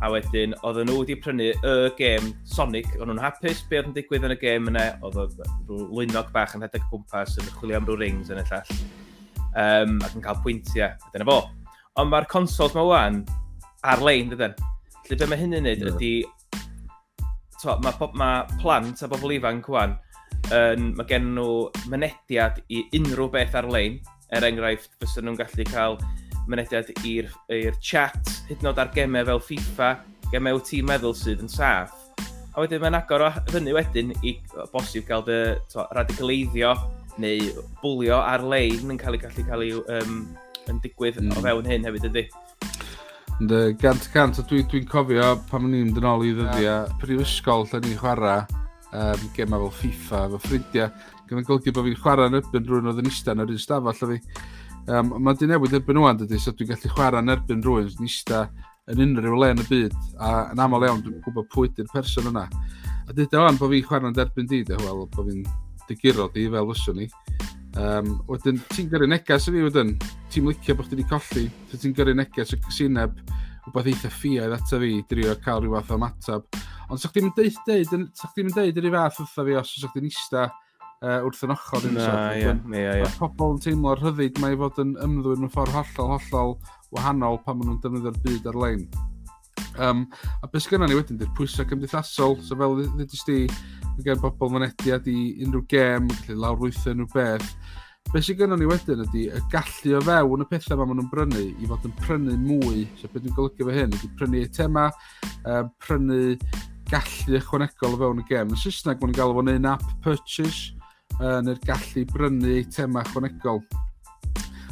a 0.00 0.08
wedyn 0.08 0.54
oedd 0.64 0.78
nhw 0.88 1.02
wedi 1.02 1.16
prynu 1.20 1.50
y 1.52 1.72
gêm 1.98 2.30
Sonic, 2.48 2.88
o'n 2.96 3.10
nhw'n 3.10 3.20
hapus 3.20 3.60
be 3.68 3.76
oedd 3.76 3.90
yn 3.90 3.96
digwydd 3.98 4.24
yn 4.24 4.32
y 4.32 4.38
gêm 4.40 4.70
yna, 4.70 4.86
oedd 5.04 5.18
rhyw 5.18 5.82
lwynog 5.90 6.30
bach 6.32 6.54
yn 6.56 6.64
hedeg 6.64 6.86
gwmpas 6.88 7.36
yn 7.42 7.50
chwilio 7.58 7.76
am 7.76 7.88
rhyw 7.88 7.98
rings 8.00 8.30
yn 8.32 8.40
y 8.40 8.44
llall, 8.48 8.70
um, 9.50 9.98
ac 10.06 10.14
yn 10.16 10.24
cael 10.24 10.40
pwyntiau, 10.46 10.94
a 10.96 11.12
dyna 11.12 11.26
fo. 11.28 11.36
Ond 12.00 12.12
mae'r 12.14 12.28
consoles 12.32 12.76
mae 12.78 12.88
wan 12.88 13.18
ar-lein, 13.92 14.30
dydyn. 14.32 14.54
E? 14.56 14.94
Felly 15.02 15.18
be 15.20 15.28
mae 15.28 15.42
hyn 15.42 15.58
yn 15.58 15.68
neud 15.68 15.84
ydy, 15.90 16.14
to, 17.58 17.74
mae, 17.84 18.08
ma 18.16 18.30
plant 18.62 19.04
a 19.04 19.10
bobl 19.12 19.36
ifanc 19.36 19.68
wan, 19.76 19.92
um, 20.48 20.88
mae 20.94 21.10
gen 21.12 21.34
nhw 21.36 21.68
mynediad 21.92 22.62
i 22.72 22.86
unrhyw 22.96 23.28
beth 23.36 23.60
ar-lein, 23.60 24.00
er 24.36 24.46
enghraifft, 24.48 24.92
fysa 25.00 25.22
nhw'n 25.24 25.38
gallu 25.40 25.66
cael 25.70 25.98
mynediad 26.50 26.90
i'r 27.06 27.30
chat, 27.82 28.32
hyd 28.48 28.62
yn 28.62 28.70
oed 28.70 28.80
ar 28.82 28.92
gemau 28.94 29.26
fel 29.28 29.42
FIFA, 29.46 29.90
gemau 30.32 30.58
wyt 30.58 30.70
ti'n 30.70 30.88
meddwl 30.88 31.16
sydd 31.16 31.44
yn 31.44 31.50
saff. 31.50 31.94
A 32.50 32.62
wedyn 32.62 32.82
mae'n 32.82 32.98
agor 32.98 33.28
o 33.28 33.30
fyny 33.52 33.74
wedyn 33.76 34.14
i 34.26 34.34
bosib 34.72 35.06
gael 35.08 35.22
dy 35.26 35.40
to, 35.70 35.84
radicaleiddio 35.94 36.74
neu 37.22 37.50
bwlio 37.82 38.18
ar-lein 38.18 38.90
yn 38.90 38.98
cael 38.98 39.18
ei 39.18 39.22
gallu 39.22 39.44
cael 39.46 39.66
ei 39.66 39.74
um, 39.98 40.22
yn 40.70 40.80
digwydd 40.82 41.20
mm. 41.22 41.36
o 41.38 41.44
fewn 41.44 41.70
hyn 41.70 41.86
hefyd 41.86 42.08
ydy. 42.10 42.24
Ynddo, 43.40 43.60
gant 43.80 44.04
y 44.04 44.12
cant, 44.12 44.40
a 44.40 44.44
dwi'n 44.44 44.66
dwi, 44.66 44.82
dwi 44.82 44.88
cofio 44.90 45.28
pam 45.48 45.68
mynd 45.70 45.96
yn 45.96 46.08
ôl 46.10 46.26
i 46.26 46.34
ddyddiau, 46.34 46.64
yeah. 46.64 46.90
prifysgol 47.00 47.64
lle 47.70 47.80
ni'n 47.86 47.96
chwarae 48.00 48.42
um, 48.92 49.22
gemau 49.36 49.68
fel 49.68 49.76
FIFA, 49.78 50.24
fel 50.34 50.42
ffrindiau, 50.44 50.90
Gwna'n 51.30 51.46
golygu 51.46 51.74
bod 51.76 51.86
fi'n 51.86 52.00
chwarae 52.02 52.26
yn 52.26 52.38
erbyn 52.40 52.66
rhywun 52.66 52.90
oedd 52.90 53.00
yn 53.04 53.10
eistedd 53.10 53.36
yn 53.36 53.44
yr 53.44 53.54
un 53.54 53.62
stafell 53.62 54.02
o 54.02 54.08
fi. 54.10 54.18
Um, 54.90 55.12
Mae 55.22 55.38
di 55.38 55.46
newid 55.46 55.76
erbyn 55.78 55.98
nhw'n 56.00 56.18
dydy, 56.24 56.40
so 56.42 56.50
dwi'n 56.56 56.72
gallu 56.72 56.90
chwarae 56.96 57.22
yn 57.22 57.34
erbyn 57.36 57.62
rhywun 57.62 57.86
yn 57.92 58.08
eistedd 58.08 58.66
yn 58.90 59.04
unrhyw 59.04 59.38
le 59.38 59.50
yn 59.54 59.62
y 59.62 59.66
byd, 59.68 59.98
a 60.18 60.30
yn 60.50 60.62
aml 60.64 60.86
iawn 60.88 61.04
dwi'n 61.04 61.20
gwybod 61.22 61.46
pwy 61.54 61.70
ydy'r 61.70 61.90
person 61.92 62.26
yna. 62.32 62.48
A 63.06 63.14
dweud 63.14 63.36
o'n 63.38 63.60
bod 63.60 63.70
fi'n 63.70 63.86
chwarae 63.86 64.10
yn 64.10 64.18
erbyn 64.24 64.50
di, 64.50 64.64
de, 64.66 64.78
wel, 64.82 65.04
bod 65.14 65.30
fi'n 65.30 65.44
digiro 65.86 66.26
di 66.34 66.48
fel 66.50 66.72
fyswn 66.72 66.98
ni. 66.98 67.06
Um, 67.78 68.16
wedyn, 68.26 68.58
ti'n 68.74 68.88
gyrru 68.90 69.06
neges 69.06 69.46
i 69.46 69.54
fi 69.54 69.62
wedyn, 69.62 69.92
ti'n 70.34 70.48
licio 70.50 70.74
bod 70.74 70.88
chdi 70.88 70.98
wedi 70.98 71.06
colli, 71.12 71.44
so 71.70 71.78
ti'n 71.78 71.94
gyrru 71.94 72.16
neges 72.18 72.56
y 72.56 72.58
cysineb 72.64 73.20
wbeth 73.68 73.90
eitha 73.92 74.10
ffiaidd 74.10 74.56
ato 74.56 74.80
fi, 74.82 74.96
drio 75.10 75.36
cael 75.44 75.62
rhyw 75.62 75.76
fath 75.76 75.94
o 75.94 76.00
matab. 76.02 76.58
Ond 76.90 76.98
sa'ch 76.98 77.14
ti'n 77.14 77.30
chdi'n 77.30 77.36
deud, 77.36 77.60
deud, 77.68 78.08
sa'ch 78.18 78.34
ti'n 78.34 78.50
chdi'n 78.50 78.56
deud 78.56 78.80
yr 78.80 78.88
un 78.90 78.96
fath 78.96 79.20
wrtho 79.22 79.46
fi 79.46 79.56
os 79.60 79.70
sa'ch 79.76 79.94
ti'n 79.94 80.08
chdi'n 80.08 80.10
eista 80.10 80.48
uh, 81.04 81.20
wrth 81.26 81.44
yn 81.46 81.54
ochr. 81.54 81.86
Na, 81.94 82.08
ie, 82.36 82.54
ie, 82.76 82.86
ie. 83.00 83.12
Pobl 83.20 83.56
yn 83.56 83.62
teimlo 83.64 83.94
rhyddid 83.98 84.40
mae 84.42 84.58
fod 84.60 84.80
yn 84.82 84.96
ymddwyn 85.04 85.44
mewn 85.44 85.52
ffordd 85.54 85.76
hollol, 85.76 86.16
hollol 86.16 86.56
wahanol 86.94 87.40
pan 87.44 87.60
maen 87.60 87.72
nhw'n 87.72 87.82
defnyddio'r 87.84 88.20
byd 88.24 88.50
ar-lein. 88.52 88.88
Um, 89.80 90.06
a 90.42 90.48
beth 90.50 90.66
sy'n 90.66 90.82
ni 90.88 90.96
wedyn, 90.96 91.20
di'r 91.20 91.30
pwysau 91.36 91.68
cymdeithasol, 91.68 92.38
so 92.44 92.56
fel 92.58 92.80
ddydys 92.80 93.22
di, 93.28 93.44
mae 93.92 94.06
gen 94.06 94.20
bobl 94.22 94.50
mynediad 94.52 95.06
i 95.08 95.20
unrhyw 95.44 95.62
gem, 95.70 96.08
gallu 96.24 96.40
lawrwythio 96.42 96.96
nhw 96.96 97.06
beth. 97.14 97.46
Beth 98.10 98.26
sy'n 98.26 98.40
gynnu 98.40 98.58
ni 98.58 98.66
wedyn 98.68 99.04
ydy 99.04 99.26
y 99.30 99.42
gallu 99.52 99.94
o 99.98 100.02
fewn 100.04 100.44
y 100.44 100.48
pethau 100.50 100.80
mae 100.80 100.90
maen 100.90 101.00
nhw'n 101.02 101.12
brynu 101.12 101.44
i 101.52 101.70
fod 101.70 101.86
yn 101.86 101.94
prynu 102.00 102.36
mwy. 102.42 102.84
So 102.98 103.12
beth 103.12 103.24
dwi'n 103.24 103.36
golygu 103.36 103.68
fe 103.68 103.78
hyn 103.78 103.94
ydy 103.94 104.10
prynu 104.18 104.42
eitema, 104.42 104.88
um, 105.44 105.70
prynu 105.84 106.20
gallu 106.90 107.38
ychwanegol 107.38 107.94
o 107.94 108.02
fewn 108.02 108.24
y 108.24 108.26
gem. 108.32 108.50
Yn 108.50 108.60
Saesneg, 108.64 109.00
mae'n 109.00 109.16
galw 109.16 109.36
fo'n 109.36 109.52
un 109.54 109.70
app 109.70 109.86
purchase, 110.04 110.74
uh, 111.20 111.38
neu'r 111.44 111.60
gallu 111.66 112.04
brynu 112.10 112.56
eitemau 112.56 113.06
chwanegol. 113.12 113.62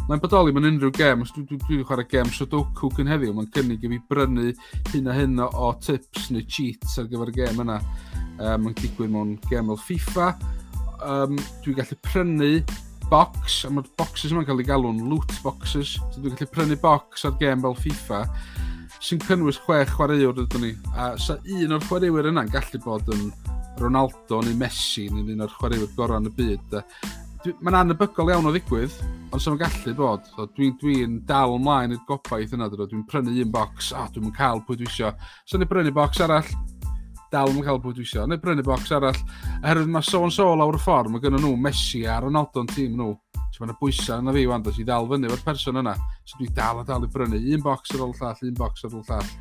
Mae'n 0.08 0.22
bodoli 0.22 0.54
mewn 0.56 0.64
unrhyw 0.70 0.92
gem, 0.96 1.20
os 1.20 1.34
dwi'n 1.34 1.44
dwi 1.50 1.58
dwi 1.66 1.84
chwarae 1.84 2.08
gem 2.08 2.30
Sudoku 2.32 2.88
cyn 2.96 3.10
heddiw, 3.12 3.34
mae'n 3.36 3.50
cynnig 3.52 3.82
i 3.84 3.90
fi 3.92 3.98
brynu 4.08 4.46
hyn 4.94 5.10
a 5.12 5.16
hyn 5.18 5.42
o 5.44 5.72
tips 5.84 6.30
neu 6.32 6.46
cheats 6.48 6.96
ar 7.00 7.10
gyfer 7.10 7.28
y 7.28 7.34
gem 7.42 7.60
yna. 7.64 7.76
Um, 8.38 8.64
mae'n 8.64 8.76
digwydd 8.78 9.12
mewn 9.12 9.34
gem 9.50 9.68
fel 9.68 9.82
FIFA. 9.84 10.30
Um, 11.04 11.36
dwi'n 11.64 11.76
gallu 11.82 11.98
prynu 12.06 12.52
box, 13.12 13.62
a 13.68 13.72
mae'r 13.72 13.92
boxes 14.00 14.32
yma'n 14.32 14.48
cael 14.48 14.64
ei 14.64 14.68
galw'n 14.68 15.04
loot 15.10 15.36
boxes, 15.44 15.98
so 15.98 16.22
dwi'n 16.22 16.38
gallu 16.38 16.54
prynu 16.56 16.80
box 16.80 17.28
ar 17.28 17.36
gem 17.40 17.60
fel 17.64 17.76
FIFA, 17.84 18.22
sy'n 19.04 19.22
cynnwys 19.28 19.60
chwech 19.66 19.92
chwaraewr 19.92 20.40
ydyn 20.46 20.64
ni, 20.64 20.72
a 20.96 21.12
sa 21.20 21.36
un 21.44 21.76
o'r 21.76 21.84
chwaraewyr 21.84 22.32
yna'n 22.32 22.48
gallu 22.52 22.80
bod 22.84 23.12
yn 23.12 23.28
Ronaldo 23.80 24.42
neu 24.44 24.58
Messi 24.58 25.08
neu 25.12 25.26
un 25.34 25.46
o'r 25.46 25.54
chwaraewyr 25.56 25.94
gorau 25.96 26.22
yn 26.22 26.30
y 26.30 26.34
byd. 26.38 26.78
Mae'n 27.62 27.78
anebygol 27.78 28.32
iawn 28.32 28.48
o 28.50 28.52
ddigwydd, 28.52 28.96
ond 29.32 29.42
sy'n 29.42 29.60
gallu 29.60 29.94
bod. 29.96 30.26
So, 30.34 30.48
Dwi'n 30.56 30.74
dwi, 30.80 30.96
dal 31.28 31.54
ymlaen 31.56 31.94
i'r 31.94 32.02
gobaith 32.08 32.56
yna, 32.56 32.66
dwi'n 32.74 33.06
prynu 33.08 33.36
un 33.44 33.54
bocs, 33.54 33.92
a 33.94 34.04
oh, 34.04 34.10
dwi'n 34.14 34.34
cael 34.36 34.64
pwy 34.66 34.80
dwi 34.80 34.90
eisiau. 34.90 35.14
So, 35.46 35.60
ni'n 35.60 35.70
prynu 35.70 35.94
bocs 35.94 36.20
arall, 36.26 36.50
dal 37.32 37.52
yn 37.52 37.64
cael 37.64 37.80
pwy 37.82 37.94
dwi 37.96 38.04
wisio. 38.04 38.24
Neu 38.28 38.40
prynu 38.40 38.64
bocs 38.64 38.92
arall. 38.96 39.18
Oherwydd 39.60 39.90
mae 39.92 40.06
so 40.06 40.22
and 40.24 40.34
so 40.34 40.48
lawr 40.56 40.78
y 40.78 40.82
ffordd, 40.82 41.10
mae 41.12 41.22
gennym 41.22 41.44
nhw 41.44 41.56
Messi 41.60 42.04
a 42.08 42.18
Ronaldo 42.24 42.64
yn 42.64 42.70
tîm 42.72 42.96
nhw. 42.96 43.14
So 43.52 43.64
mae'n 43.64 43.76
bwysau 43.80 44.22
yna 44.22 44.34
fi, 44.36 44.44
wan, 44.48 44.64
i 44.64 44.86
dal 44.88 45.08
fyny 45.10 45.28
efo'r 45.28 45.44
person 45.44 45.80
yna. 45.82 45.94
So 46.24 46.40
dwi 46.40 46.48
dal 46.56 46.80
a 46.82 46.86
dal 46.88 47.04
i 47.04 47.10
brynu 47.12 47.40
un 47.40 47.64
bocs 47.64 47.92
ar 47.96 48.04
ôl 48.06 48.14
llall, 48.16 48.44
un 48.48 48.58
bocs 48.58 48.86
ar 48.88 48.96
ôl 48.96 49.04
llall. 49.08 49.32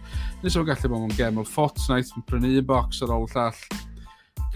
Nes 0.44 0.58
o'n 0.60 0.68
gallu 0.68 0.92
bod 0.92 1.06
mewn 1.06 1.16
gem 1.20 1.40
o 1.40 1.46
Fortnite, 1.48 2.12
dwi'n 2.14 2.28
prynu 2.28 2.54
un 2.60 2.68
bocs 2.68 3.04
ar 3.06 3.16
ôl 3.16 3.28
llall 3.32 3.64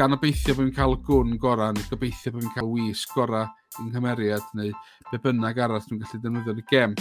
gan 0.01 0.15
obeithio 0.15 0.55
bod 0.57 0.65
fi'n 0.65 0.73
cael 0.73 0.95
y 0.95 0.99
gwn 1.05 1.33
gorau, 1.37 1.73
neu 1.77 1.83
gobeithio 1.91 2.31
bod 2.33 2.41
fi'n 2.41 2.53
cael 2.55 2.69
y 2.71 2.85
wis 2.87 3.03
gorau 3.11 3.45
yng 3.77 3.91
nghymeriad, 3.91 4.45
neu 4.57 4.71
be 5.11 5.19
bynnag 5.21 5.59
arall 5.61 5.83
dwi'n 5.85 5.99
gallu 6.01 6.21
defnyddio 6.23 6.55
yn 6.55 6.61
y 6.61 6.65
gem. 6.71 6.95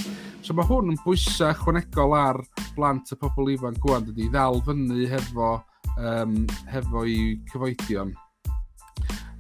So 0.44 0.52
mae 0.56 0.68
hwn 0.68 0.92
yn 0.92 0.98
bwysau 1.00 1.56
chwanegol 1.62 2.12
ar 2.18 2.40
blant 2.76 3.08
y 3.08 3.16
pobl 3.22 3.48
ifanc 3.54 3.80
gwan, 3.80 4.04
dydy 4.04 4.28
ddal 4.34 4.60
fyny 4.66 5.06
hefo, 5.08 5.54
um, 5.96 6.34
hefo 6.68 7.06
i 7.08 7.38
cyfoedion. 7.48 8.12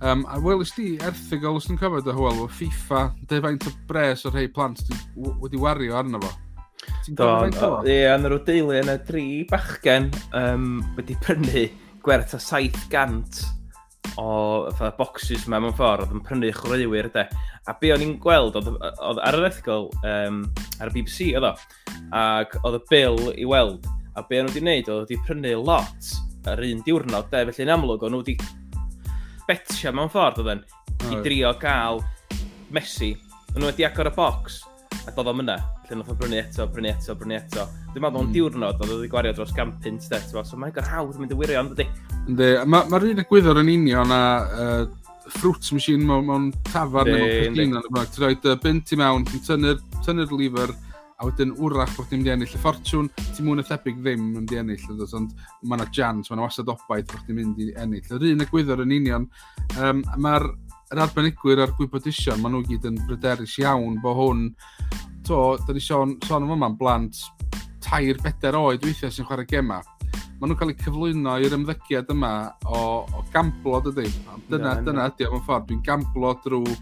Um, 0.00 0.24
a 0.32 0.40
welys 0.40 0.72
di 0.78 0.94
erthigol 1.04 1.60
os 1.60 1.68
dwi'n 1.68 1.82
cofod 1.82 2.08
o 2.08 2.16
hwyl 2.16 2.46
o 2.46 2.48
FIFA, 2.62 3.02
dweud 3.26 3.44
faint 3.44 3.68
o 3.68 3.74
bres 3.90 4.24
o'r 4.24 4.38
rhai 4.38 4.46
plant 4.56 4.80
wedi 5.44 5.60
wario 5.60 6.00
arno 6.00 6.22
fo. 6.24 6.32
Ie, 7.84 8.00
yn 8.08 8.24
yr 8.24 8.38
o 8.38 8.42
deulu 8.48 8.80
yna 8.80 8.96
dri 9.04 9.44
bachgen 9.52 10.08
um, 10.32 10.80
wedi 10.96 11.20
prynu 11.20 11.68
gwerth 12.04 12.36
o 12.36 12.40
700 12.42 13.40
o 14.18 14.70
fatha, 14.74 14.90
boxes 14.98 15.46
yma 15.46 15.60
mewn 15.62 15.74
ffordd 15.76 16.06
oedd 16.06 16.16
yn 16.16 16.24
prynu 16.26 16.50
chwaraewyr 16.56 17.10
de. 17.14 17.26
A 17.68 17.74
be 17.80 17.92
o'n 17.94 18.04
i'n 18.04 18.16
gweld 18.22 18.56
oedd, 18.58 18.70
oedd 18.72 19.20
ar 19.26 19.38
yr 19.38 19.48
ethigol 19.50 19.88
um, 20.08 20.42
ar 20.80 20.90
y 20.90 20.94
BBC 20.96 21.30
oedd 21.38 21.48
o, 21.50 21.52
ac 22.16 22.56
oedd 22.62 22.80
y 22.80 22.82
bil 22.90 23.20
i 23.34 23.46
weld. 23.48 23.86
A 24.18 24.24
be 24.26 24.40
o'n 24.40 24.48
nhw 24.48 24.54
wedi 24.54 24.64
gwneud 24.64 24.90
oedd 24.90 25.04
wedi 25.04 25.20
prynu 25.26 25.54
lot 25.60 26.10
yr 26.50 26.64
un 26.70 26.82
diwrnod 26.86 27.30
de, 27.32 27.44
felly 27.50 27.66
yn 27.66 27.74
amlwg 27.76 28.06
o'n 28.06 28.16
nhw 28.16 28.22
wedi 28.24 28.36
betio 29.48 29.92
mewn 29.94 30.12
ffordd 30.12 30.42
oedd 30.42 30.54
yn 30.56 30.64
i 31.10 31.20
drio 31.24 31.52
gael 31.60 32.02
Messi. 32.74 33.14
O'n 33.54 33.62
nhw 33.62 33.72
wedi 33.72 33.86
agor 33.86 34.10
y 34.10 34.14
box, 34.14 34.60
A 35.08 35.14
dod 35.16 35.30
o'm 35.30 35.40
myna, 35.40 35.56
Lle 35.88 35.96
nath 35.96 36.10
o 36.12 36.16
brynu 36.18 36.36
eto, 36.38 36.66
brynu 36.70 36.90
eto, 36.92 37.14
brynu 37.18 37.36
eto. 37.38 37.66
Dwi'n 37.94 38.04
meddwl 38.04 38.20
o'n 38.20 38.26
mm. 38.28 38.34
diwrnod, 38.34 38.82
oedd 38.84 38.92
wedi 38.94 39.10
gwario 39.12 39.32
dros 39.36 39.54
gan 39.56 39.72
pint, 39.82 40.04
de, 40.10 40.20
ti'n 40.20 40.44
So 40.46 40.58
mae'n 40.60 40.74
gorhawdd 40.76 41.20
mynd 41.22 41.32
y 41.34 41.38
wirio, 41.40 41.62
ond 41.62 41.72
ydy. 41.74 41.86
Ynddi, 42.26 42.50
mae'r 42.68 42.92
ma 42.92 43.00
un 43.08 43.22
egwyddor 43.24 43.62
yn 43.62 43.72
union 43.72 44.14
a 44.14 44.20
uh, 44.66 44.84
fruit 45.38 45.72
machine 45.72 46.04
mewn, 46.06 46.28
mewn 46.28 46.46
tafar 46.68 47.08
neu 47.08 47.24
mewn 47.24 47.56
pethina. 47.56 48.04
Ti'n 48.12 48.24
rhoi 48.26 48.38
dy 48.44 48.54
bint 48.62 48.94
i 48.94 49.00
mewn, 49.00 49.26
ti'n 49.30 49.44
tynnu'r 49.48 49.82
tynnu 50.04 50.28
lifer, 50.34 50.76
a 51.20 51.26
wedyn 51.28 51.52
wrach 51.60 51.92
bod 51.96 52.08
ti'n 52.08 52.22
mynd 52.22 52.30
i 52.30 52.32
ennill 52.32 52.56
y 52.56 52.62
ffortiwn, 52.62 53.08
ti'n 53.20 53.44
mwyn 53.44 53.60
y 53.60 53.66
thebyg 53.68 53.98
ddim 54.00 54.22
yn 54.22 54.34
mynd 54.38 54.54
i 54.54 54.60
ennill, 54.60 54.86
ydw, 54.94 55.08
ond 55.18 55.34
mae 55.68 55.76
yna 55.76 55.88
jans, 55.92 56.30
mae 56.30 56.38
yna 56.38 56.46
wasad 56.46 56.70
obaith 56.72 57.10
bod 57.10 57.26
ti'n 57.26 57.36
mynd 57.36 57.60
i 57.60 57.68
ennill. 57.82 58.06
Yr 58.16 58.24
un 58.30 58.44
egwyddor 58.46 58.80
yn 58.86 58.94
union, 58.96 59.26
um, 59.84 60.00
mae'r 60.16 60.46
yr 60.90 61.02
arbenigwyr 61.04 61.62
a'r 61.62 61.74
gwybodision, 61.78 62.40
maen 62.42 62.56
nhw 62.56 62.64
gyd 62.66 62.88
yn 62.90 62.98
bryderus 63.06 63.56
iawn 63.62 64.00
bod 64.02 64.16
hwn, 64.18 64.46
to, 65.26 65.40
da 65.66 65.74
ni 65.76 65.82
sôn, 65.84 66.16
sôn 66.26 66.46
am 66.46 66.54
yma'n 66.56 66.78
blant 66.80 67.20
tair 67.84 68.18
beder 68.24 68.58
oed 68.58 68.84
weithiau 68.86 69.12
sy'n 69.14 69.28
chwarae 69.28 69.46
gema. 69.50 69.80
Maen 70.40 70.50
nhw'n 70.50 70.58
cael 70.58 70.72
eu 70.72 70.80
cyflwyno 70.80 71.36
i'r 71.44 71.54
ymddygiad 71.54 72.10
yma 72.14 72.32
o, 72.66 72.80
o 73.06 73.22
gamblo, 73.34 73.82
dydy. 73.86 74.08
Dyna, 74.48 74.74
yeah, 74.74 74.82
dyna 74.86 75.06
ydy, 75.12 75.28
o'n 75.28 75.44
ffordd, 75.46 75.68
dwi'n 75.68 75.84
gamblo 75.86 76.32
drwy 76.44 76.74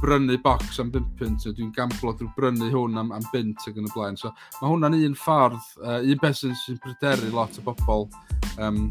brynu 0.00 0.38
box 0.42 0.80
am 0.82 0.90
5 0.92 1.12
pint, 1.20 1.46
dwi'n 1.46 1.70
gamblo 1.76 2.14
drwy 2.18 2.32
brynu 2.36 2.70
hwn 2.72 2.98
am, 3.00 3.12
am 3.14 3.28
bint 3.32 3.62
ac 3.68 3.78
yn 3.78 3.86
y 3.86 3.92
blaen. 3.94 4.18
So, 4.18 4.32
mae 4.60 4.72
hwnna'n 4.72 4.98
un 4.98 5.14
ffordd, 5.20 5.60
uh, 5.84 6.00
un 6.00 6.22
beth 6.22 6.40
sy'n 6.40 6.56
sy 6.58 6.74
pryderu 6.82 7.30
lot 7.36 7.60
o 7.60 7.66
bobl 7.68 8.08
um, 8.58 8.88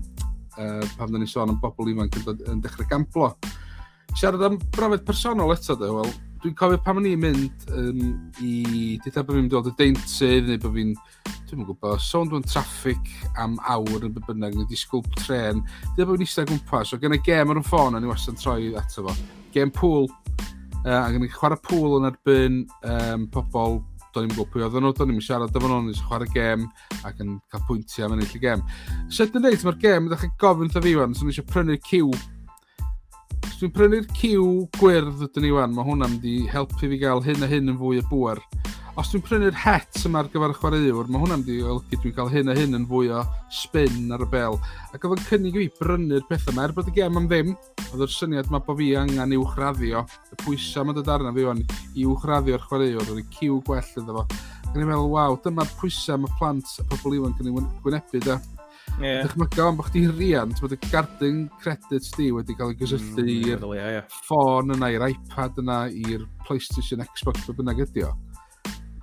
uh, 0.55 0.85
pan 0.95 1.11
da 1.11 1.19
ni 1.19 1.27
sôn 1.29 1.51
am 1.51 1.59
bobl 1.61 1.91
ifanc 1.91 2.21
yn, 2.21 2.47
yn 2.53 2.63
dechrau 2.63 2.87
gamblo 2.89 3.33
siarad 4.19 4.43
am 4.45 4.59
brofiad 4.73 5.03
personol 5.07 5.53
eto, 5.55 5.75
de, 5.79 5.89
wel, 5.93 6.09
dwi'n 6.43 6.55
cofio 6.59 6.79
pam 6.83 6.99
o'n 6.99 7.07
i'n 7.07 7.21
mynd 7.21 7.69
um, 7.71 8.01
i... 8.43 8.97
Dita 9.03 9.23
bod 9.23 9.37
fi'n 9.37 9.51
dod 9.51 9.69
y 9.71 9.75
deintydd, 9.79 10.49
neu 10.49 10.59
bod 10.63 10.75
fi'n... 10.77 10.91
Dwi'n 11.47 11.61
yn 11.61 11.67
gwybod, 11.69 12.01
sôn 12.01 12.31
dwi'n 12.31 12.45
traffic 12.49 13.13
am 13.41 13.55
awr 13.69 14.07
yn 14.07 14.17
bynnag, 14.17 14.57
neu 14.57 14.67
disgwyl 14.69 15.05
tren. 15.21 15.63
Dita 15.93 16.07
bod 16.09 16.17
fi'n 16.17 16.27
eistedd 16.27 16.51
gwmpas, 16.51 16.91
so 16.91 16.99
gen 17.01 17.15
i 17.15 17.21
gem 17.23 17.53
ar 17.53 17.61
y 17.61 17.65
ffôn, 17.65 17.95
a 17.95 18.01
ni 18.01 18.11
wastad 18.11 18.39
troi 18.41 18.73
ato 18.79 19.07
fo. 19.07 19.15
Gem 19.55 19.71
pŵl. 19.73 20.09
Uh, 20.83 20.99
a 20.99 21.07
gen 21.13 21.23
i 21.23 21.31
chwarae 21.31 21.61
pŵl 21.63 22.01
yn 22.01 22.09
erbyn 22.09 22.61
um, 22.91 23.27
pobl 23.31 23.79
do'n 24.13 24.27
i'n 24.27 24.33
gwybod 24.35 24.51
pwy 24.53 24.65
oedd 24.65 24.75
nhw, 24.77 24.91
do'n 24.97 25.13
i'n 25.13 25.23
siarad 25.23 25.55
efo 25.57 25.69
nhw, 25.69 25.79
nes 25.87 26.01
chwarae 26.05 26.29
gêm 26.35 26.67
ac 27.07 27.21
yn 27.23 27.37
cael 27.49 27.63
pwyntiau 27.69 28.07
am 28.07 28.17
ennill 28.17 28.35
y 28.37 28.41
gêm. 28.43 28.61
Sut 29.09 29.33
yn 29.33 29.45
neud, 29.47 29.63
mae'r 29.65 29.79
gêm 29.81 30.09
ydych 30.09 30.27
dechrau 30.27 30.41
gofyn 30.43 30.69
wrtho 30.69 30.83
fi 30.85 30.93
wan, 30.99 31.15
so 31.17 31.25
nes 31.25 31.39
i 31.41 31.45
prynu'r 31.49 31.81
cyw 31.87 32.11
dwi'n 33.63 33.71
prynu'r 33.71 34.07
cyw 34.19 34.45
gwyrdd 34.75 35.21
ydyn 35.23 35.45
ni 35.45 35.49
wan, 35.55 35.71
mae 35.71 35.85
hwnna'n 35.87 36.17
mynd 36.17 36.25
i 36.27 36.49
helpu 36.51 36.81
fi 36.81 36.97
gael 36.99 37.21
hyn 37.23 37.45
a 37.45 37.47
hyn 37.47 37.71
yn 37.71 37.77
fwy 37.79 38.01
o 38.01 38.05
bwer. 38.09 38.41
Os 38.99 39.13
dwi'n 39.13 39.21
prynu'r 39.23 39.55
het 39.55 40.01
yma 40.03 40.19
ar 40.19 40.27
gyfer 40.33 40.51
y 40.51 40.57
chwaraewr, 40.57 41.07
mae 41.07 41.21
hwnna'n 41.21 41.45
mynd 41.45 41.51
i 41.53 41.61
olygu 41.63 41.99
dwi'n 42.01 42.15
cael 42.17 42.31
hyn 42.33 42.51
a 42.51 42.55
hyn 42.57 42.75
yn 42.75 42.87
fwy 42.89 43.13
o 43.15 43.21
spin 43.55 44.11
ar 44.11 44.25
y 44.25 44.27
bel. 44.33 44.57
Ac 44.91 45.07
oedd 45.07 45.21
yn 45.21 45.29
cynnig 45.29 45.55
i 45.55 45.63
fi 45.63 45.77
brynu'r 45.79 46.25
pethau 46.27 46.51
yma, 46.51 46.65
er 46.67 46.73
bod 46.75 46.89
y 46.91 46.95
gem 46.97 47.21
am 47.21 47.29
ddim, 47.31 47.53
oedd 47.85 48.03
yr 48.03 48.11
syniad 48.11 48.51
mae 48.51 48.65
bod 48.67 48.81
fi 48.81 48.89
angen 48.99 49.37
uwchraddio, 49.37 50.03
y 50.27 50.39
pwysau 50.43 50.89
mae 50.89 50.97
dod 50.97 51.13
arna 51.13 51.31
fi 51.37 51.47
wan, 51.47 51.63
i 51.95 52.03
uwchraddio'r 52.03 52.67
chwaraewr, 52.67 53.13
oedd 53.13 53.23
y 53.23 53.25
cyw 53.37 53.61
gwell 53.69 53.93
iddo 54.03 54.17
fo. 54.17 54.25
Ac 54.65 54.73
yn 54.73 54.83
i'n 54.83 54.91
meddwl, 54.91 55.07
waw, 55.15 55.39
dyma'r 55.47 55.71
pwysau 55.79 56.19
mae 56.19 56.35
plant 56.41 56.75
a 56.83 56.89
pobl 56.91 57.15
iwan 57.15 57.39
yn 57.39 57.53
ei 57.53 57.55
wynebu, 57.55 58.25
da. 58.27 58.41
Yeah. 59.01 59.23
Dychmyga 59.25 59.65
o'n 59.65 59.77
bod 59.79 59.87
chdi 59.89 60.03
riant 60.11 60.59
bod 60.61 60.75
y 60.75 60.77
garden 60.85 61.47
credits 61.63 62.11
di 62.13 62.29
wedi 62.35 62.53
cael 62.57 62.73
ei 62.73 62.77
gysylltu 62.77 63.23
mm, 63.23 63.31
i'r 63.33 63.63
yeah, 63.73 63.89
yeah. 63.97 64.17
ffôn 64.27 64.75
yna, 64.75 64.91
i'r 64.93 65.05
iPad 65.07 65.57
yna, 65.63 65.79
i'r 65.89 66.27
PlayStation, 66.45 67.01
Xbox, 67.15 67.41
fe 67.47 67.55
bynnag 67.57 67.81
ydi 67.87 68.05
o. 68.05 68.11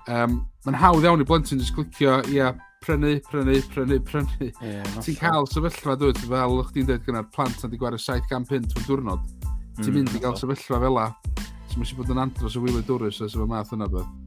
Um, 0.07 0.41
Mae'n 0.65 0.79
hawdd 0.79 1.07
iawn 1.07 1.23
i 1.23 1.27
blentyn 1.27 1.59
jyst 1.61 1.75
clicio, 1.75 2.21
ia, 2.31 2.53
prynu, 2.85 3.17
prynu, 3.27 3.59
prynu, 3.73 3.99
prynu. 4.07 4.49
Yeah, 4.63 4.95
Ti'n 5.03 5.19
cael 5.19 5.49
sefyllfa 5.51 5.97
dwi'n 5.99 6.23
fel 6.23 6.57
o'ch 6.61 6.71
ti'n 6.75 6.87
dweud 6.87 7.05
gyda'r 7.09 7.29
plant 7.35 7.59
na 7.61 7.71
di 7.71 7.81
gwario 7.81 7.99
700 8.01 8.49
pint 8.49 8.77
fy 8.77 8.87
diwrnod. 8.87 9.27
Ti'n 9.81 9.91
mm, 9.91 9.99
mynd 9.99 10.15
i 10.15 10.23
gael 10.23 10.39
sefyllfa 10.39 10.81
fel 10.85 10.97
la. 10.97 11.11
So 11.67 11.77
mae 11.77 11.87
eisiau 11.87 12.01
bod 12.01 12.15
yn 12.15 12.25
andros 12.25 12.57
o 12.57 12.63
wyli 12.63 12.83
dwrus 12.87 13.21
o 13.21 13.27
sef 13.27 13.43
y 13.43 13.49
math 13.51 13.75
yna 13.75 13.91
beth. 13.91 14.20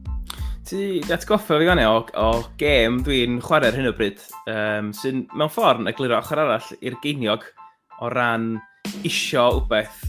Ti 0.65 1.03
atgoffa 1.13 1.59
fi 1.59 1.65
gynnu 1.67 1.83
o, 1.85 1.97
o 2.17 2.29
gêm 2.57 3.03
dwi'n 3.05 3.35
chwarae 3.45 3.69
ar 3.69 3.75
hyn 3.77 3.85
o 3.85 3.91
bryd, 3.93 4.23
um, 4.49 4.87
sy'n 4.97 5.19
mewn 5.37 5.51
ffordd 5.53 5.83
yn 5.83 5.91
egluro 5.91 6.17
ochr 6.17 6.39
arall 6.41 6.71
i'r 6.81 6.95
geiniog 7.03 7.43
o 8.01 8.09
ran 8.09 8.55
isio 9.05 9.43
wbeth 9.59 9.99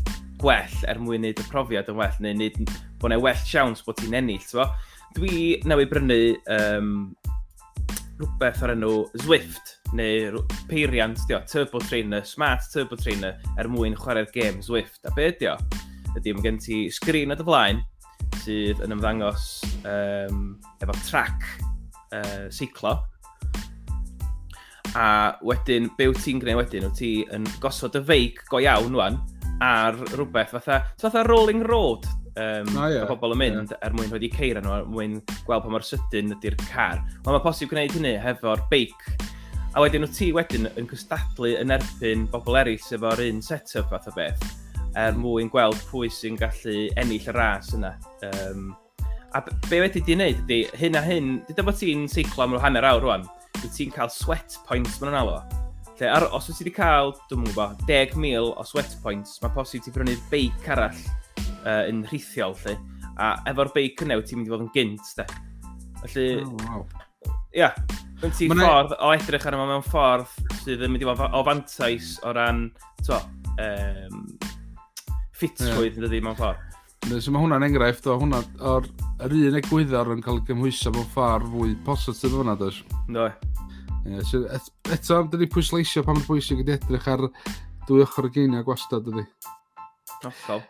gwell 0.41 0.79
er 0.89 0.97
mwyn 0.97 1.27
wneud 1.27 1.43
y 1.43 1.47
profiad 1.51 1.91
yn 1.93 1.99
well, 2.01 2.17
neu 2.25 2.33
wneud 2.39 2.57
bod 2.97 3.11
yna 3.11 3.19
well 3.21 3.43
siawns 3.43 3.85
bod 3.85 4.01
ti'n 4.01 4.17
ennill, 4.17 4.47
ti'n 4.49 4.73
Dwi 5.17 5.43
newydd 5.69 5.93
brynu 5.93 6.19
um, 6.53 6.91
rhywbeth 8.17 8.65
o'r 8.65 8.73
enw 8.75 8.95
Zwift, 9.27 9.75
neu 9.97 10.41
peiriant, 10.71 11.21
dio, 11.29 11.43
Turbo 11.53 11.81
Trainer, 11.85 12.25
Smart 12.25 12.65
Turbo 12.73 12.97
Trainer, 13.01 13.37
er 13.61 13.69
mwyn 13.73 13.97
chwarae'r 13.97 14.33
gêm 14.33 14.65
Zwift. 14.65 15.03
A 15.05 15.13
be 15.17 15.29
ydi 15.35 15.53
o? 15.53 15.59
Ydy, 16.17 16.33
mae 16.33 16.45
gen 16.49 16.61
ti 16.65 16.87
sgrin 16.93 17.33
o 17.33 17.37
dy 17.37 17.45
flaen, 17.49 17.85
sydd 18.43 18.83
yn 18.85 18.95
ymddangos 18.97 19.49
um, 19.85 20.57
efo 20.83 20.97
trac 21.07 21.47
uh, 22.15 22.47
seiclo. 22.53 22.97
A 24.97 25.07
wedyn, 25.45 25.91
be 25.99 26.09
wyt 26.09 26.23
ti'n 26.25 26.41
gwneud 26.41 26.63
wedyn? 26.63 26.87
Wyt 26.89 27.01
ti 27.01 27.11
yn 27.35 27.49
gosod 27.63 27.99
y 27.99 28.05
feic 28.07 28.45
go 28.53 28.63
iawn 28.63 28.97
wan 28.97 29.19
ar 29.65 29.97
rhywbeth 30.13 30.53
fatha, 30.57 30.83
fatha 31.01 31.25
rolling 31.25 31.63
road 31.65 32.05
um, 32.37 32.77
ah, 32.77 32.89
yeah, 32.93 33.07
pobl 33.09 33.35
yn 33.35 33.41
mynd 33.41 33.73
yeah. 33.73 33.81
er 33.87 33.95
mwyn 33.97 34.13
wedi 34.13 34.31
ceir 34.33 34.61
nhw, 34.61 34.75
er 34.83 34.91
mwyn 34.91 35.17
gweld 35.47 35.65
pa 35.65 35.73
mor 35.73 35.85
sydyn 35.87 36.35
ydy'r 36.37 36.59
car. 36.67 37.01
Ond 37.25 37.33
mae 37.33 37.45
posib 37.45 37.73
gwneud 37.73 37.97
hynny 37.97 38.17
hefo'r 38.23 38.63
beic. 38.73 39.09
A 39.77 39.83
wedyn 39.85 40.07
wyt 40.07 40.15
ti 40.17 40.31
wedyn 40.37 40.69
yn 40.77 40.89
cystadlu 40.89 41.55
yn 41.61 41.75
erbyn 41.75 42.29
bobl 42.33 42.61
eraill 42.63 42.95
efo'r 42.97 43.25
un 43.27 43.43
set-up 43.45 43.91
fath 43.93 44.09
o 44.13 44.15
beth 44.17 44.47
er 44.97 45.17
mwyn 45.19 45.51
gweld 45.53 45.79
pwy 45.91 46.09
sy'n 46.13 46.39
gallu 46.41 46.87
ennill 47.01 47.29
y 47.29 47.35
ras 47.37 47.73
yna. 47.77 47.93
Um, 48.31 48.71
a 49.37 49.43
be 49.69 49.81
wedi 49.83 50.01
di 50.05 50.17
wneud 50.17 50.43
ydy, 50.45 50.63
hyn 50.81 50.97
a 50.97 51.03
hyn, 51.05 51.37
dyda 51.49 51.65
bod 51.67 51.77
ti'n 51.81 52.07
seiclo 52.11 52.47
am 52.47 52.57
hanner 52.63 52.87
awr 52.89 53.05
rwan, 53.05 53.27
dwi 53.59 53.71
ti'n 53.75 53.93
cael 53.95 54.13
sweat 54.13 54.59
points 54.69 54.97
ma'n 55.03 55.19
alw. 55.21 55.41
Lle, 55.97 56.09
ar, 56.13 56.29
os 56.37 56.49
wyt 56.49 56.61
ti 56.61 56.67
wedi 56.67 56.75
cael, 56.77 57.13
dwi'n 57.29 57.43
mwyn 57.43 57.53
gwybod, 57.53 57.85
10,000 57.89 58.53
o 58.53 58.67
sweat 58.69 58.97
points, 59.05 59.37
mae 59.43 59.53
posib 59.55 59.85
ti 59.85 59.93
brynu 59.93 60.17
beic 60.33 60.71
arall 60.73 61.03
uh, 61.65 61.85
yn 61.89 62.05
rhithiol, 62.09 62.57
lle. 62.65 62.77
A 63.17 63.35
efo'r 63.53 63.73
beic 63.77 64.05
yna, 64.05 64.19
ti'n 64.21 64.41
mynd 64.41 64.51
i 64.51 64.55
fod 64.55 64.67
yn 64.67 64.73
gynt, 64.77 65.13
de. 65.21 65.29
Felly, 66.03 66.27
oh, 66.45 66.57
wow. 66.65 66.85
ia, 67.57 67.73
Mae'n 68.17 68.33
ti 68.33 68.47
Mane... 68.49 68.65
ffordd 68.65 68.93
o 69.05 69.09
edrych 69.13 69.47
arno 69.49 69.65
mewn 69.69 69.83
ffordd 69.85 70.53
sydd 70.63 70.85
yn 70.87 70.95
mynd 70.95 71.05
i 71.05 71.09
fod 71.09 71.35
o 71.37 71.41
fantais 71.45 72.15
o 72.25 72.33
ran, 72.33 72.63
to, 73.05 73.19
um, 73.61 74.23
ffitrwydd 75.37 76.01
yn 76.01 76.07
dydi 76.07 76.23
mewn 76.25 76.39
ffordd. 76.39 76.63
Ne, 77.07 77.21
So 77.23 77.31
mae 77.31 77.45
hwnna'n 77.45 77.67
enghraifft 77.69 78.09
o 78.11 78.17
hwnna, 78.19 78.41
o'r 78.73 78.89
yr 79.23 79.37
un 79.37 79.59
egwyddor 79.61 80.11
yn 80.15 80.25
cael 80.25 80.41
ei 80.41 80.47
gymhwyso 80.49 80.93
mewn 80.95 81.11
ffordd 81.15 81.51
fwy 81.53 81.75
positif 81.87 82.35
fyna, 82.35 82.57
dys? 82.59 82.81
No. 83.13 83.29
Yeah, 84.07 84.23
so 84.27 84.45
et, 84.55 84.71
eto, 84.95 85.21
dyn 85.31 85.45
ni 85.45 85.51
pwysleisio 85.51 86.05
pa 86.07 86.15
mae'n 86.15 86.27
bwysig 86.29 86.63
ydy 86.63 86.77
edrych 86.77 87.07
ar 87.11 87.27
dwy 87.89 88.03
ochr 88.05 88.29
y 88.29 88.33
geiniau 88.39 88.67
gwastad 88.67 89.07
ydy. 89.13 89.27
Hollol. 90.23 90.65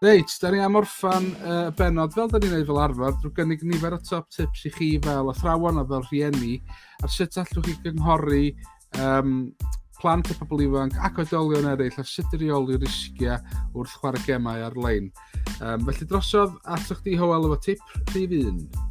Reit, 0.00 0.32
da 0.40 0.48
ni 0.48 0.62
am 0.64 0.78
orffan 0.80 1.26
y 1.28 1.50
uh, 1.52 1.70
benod 1.76 2.14
fel 2.16 2.30
da 2.32 2.38
ni'n 2.40 2.54
neud 2.56 2.68
fel 2.70 2.78
arfer 2.80 3.18
drwy 3.20 3.34
gynnig 3.36 3.64
nifer 3.68 3.92
o 3.92 4.00
top 4.00 4.30
tips 4.32 4.62
i 4.64 4.72
chi 4.72 4.88
fel 5.04 5.28
athrawon 5.28 5.82
a 5.82 5.84
fel 5.90 6.06
rhieni 6.06 6.54
a 7.04 7.10
sut 7.12 7.36
allwch 7.42 7.66
chi 7.66 7.74
gynghori 7.84 8.46
um, 8.96 9.34
plant 10.00 10.30
a 10.32 10.36
pobl 10.40 10.64
ifanc 10.66 10.98
ac 11.06 11.22
oedolion 11.22 11.68
eraill 11.72 12.00
a 12.00 12.04
sut 12.04 12.36
i 12.36 12.42
reoli 12.42 12.78
risgiau 12.80 13.38
wrth 13.74 13.96
chwarae 14.00 14.26
gemau 14.26 14.66
ar-lein. 14.68 15.10
Um, 15.60 15.84
felly 15.88 16.08
drosodd 16.08 16.56
atoch 16.76 17.04
di 17.04 17.18
Howel 17.20 17.50
efo 17.50 17.60
tip 17.68 17.98
rhif 18.14 18.38
1. 18.42 18.89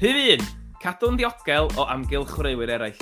Rhyf 0.00 0.16
un, 0.32 0.44
cadw'n 0.80 1.18
ddiogel 1.18 1.66
o 1.76 1.84
amgylch 1.92 2.30
chwaraewyr 2.32 2.70
eraill. 2.72 3.00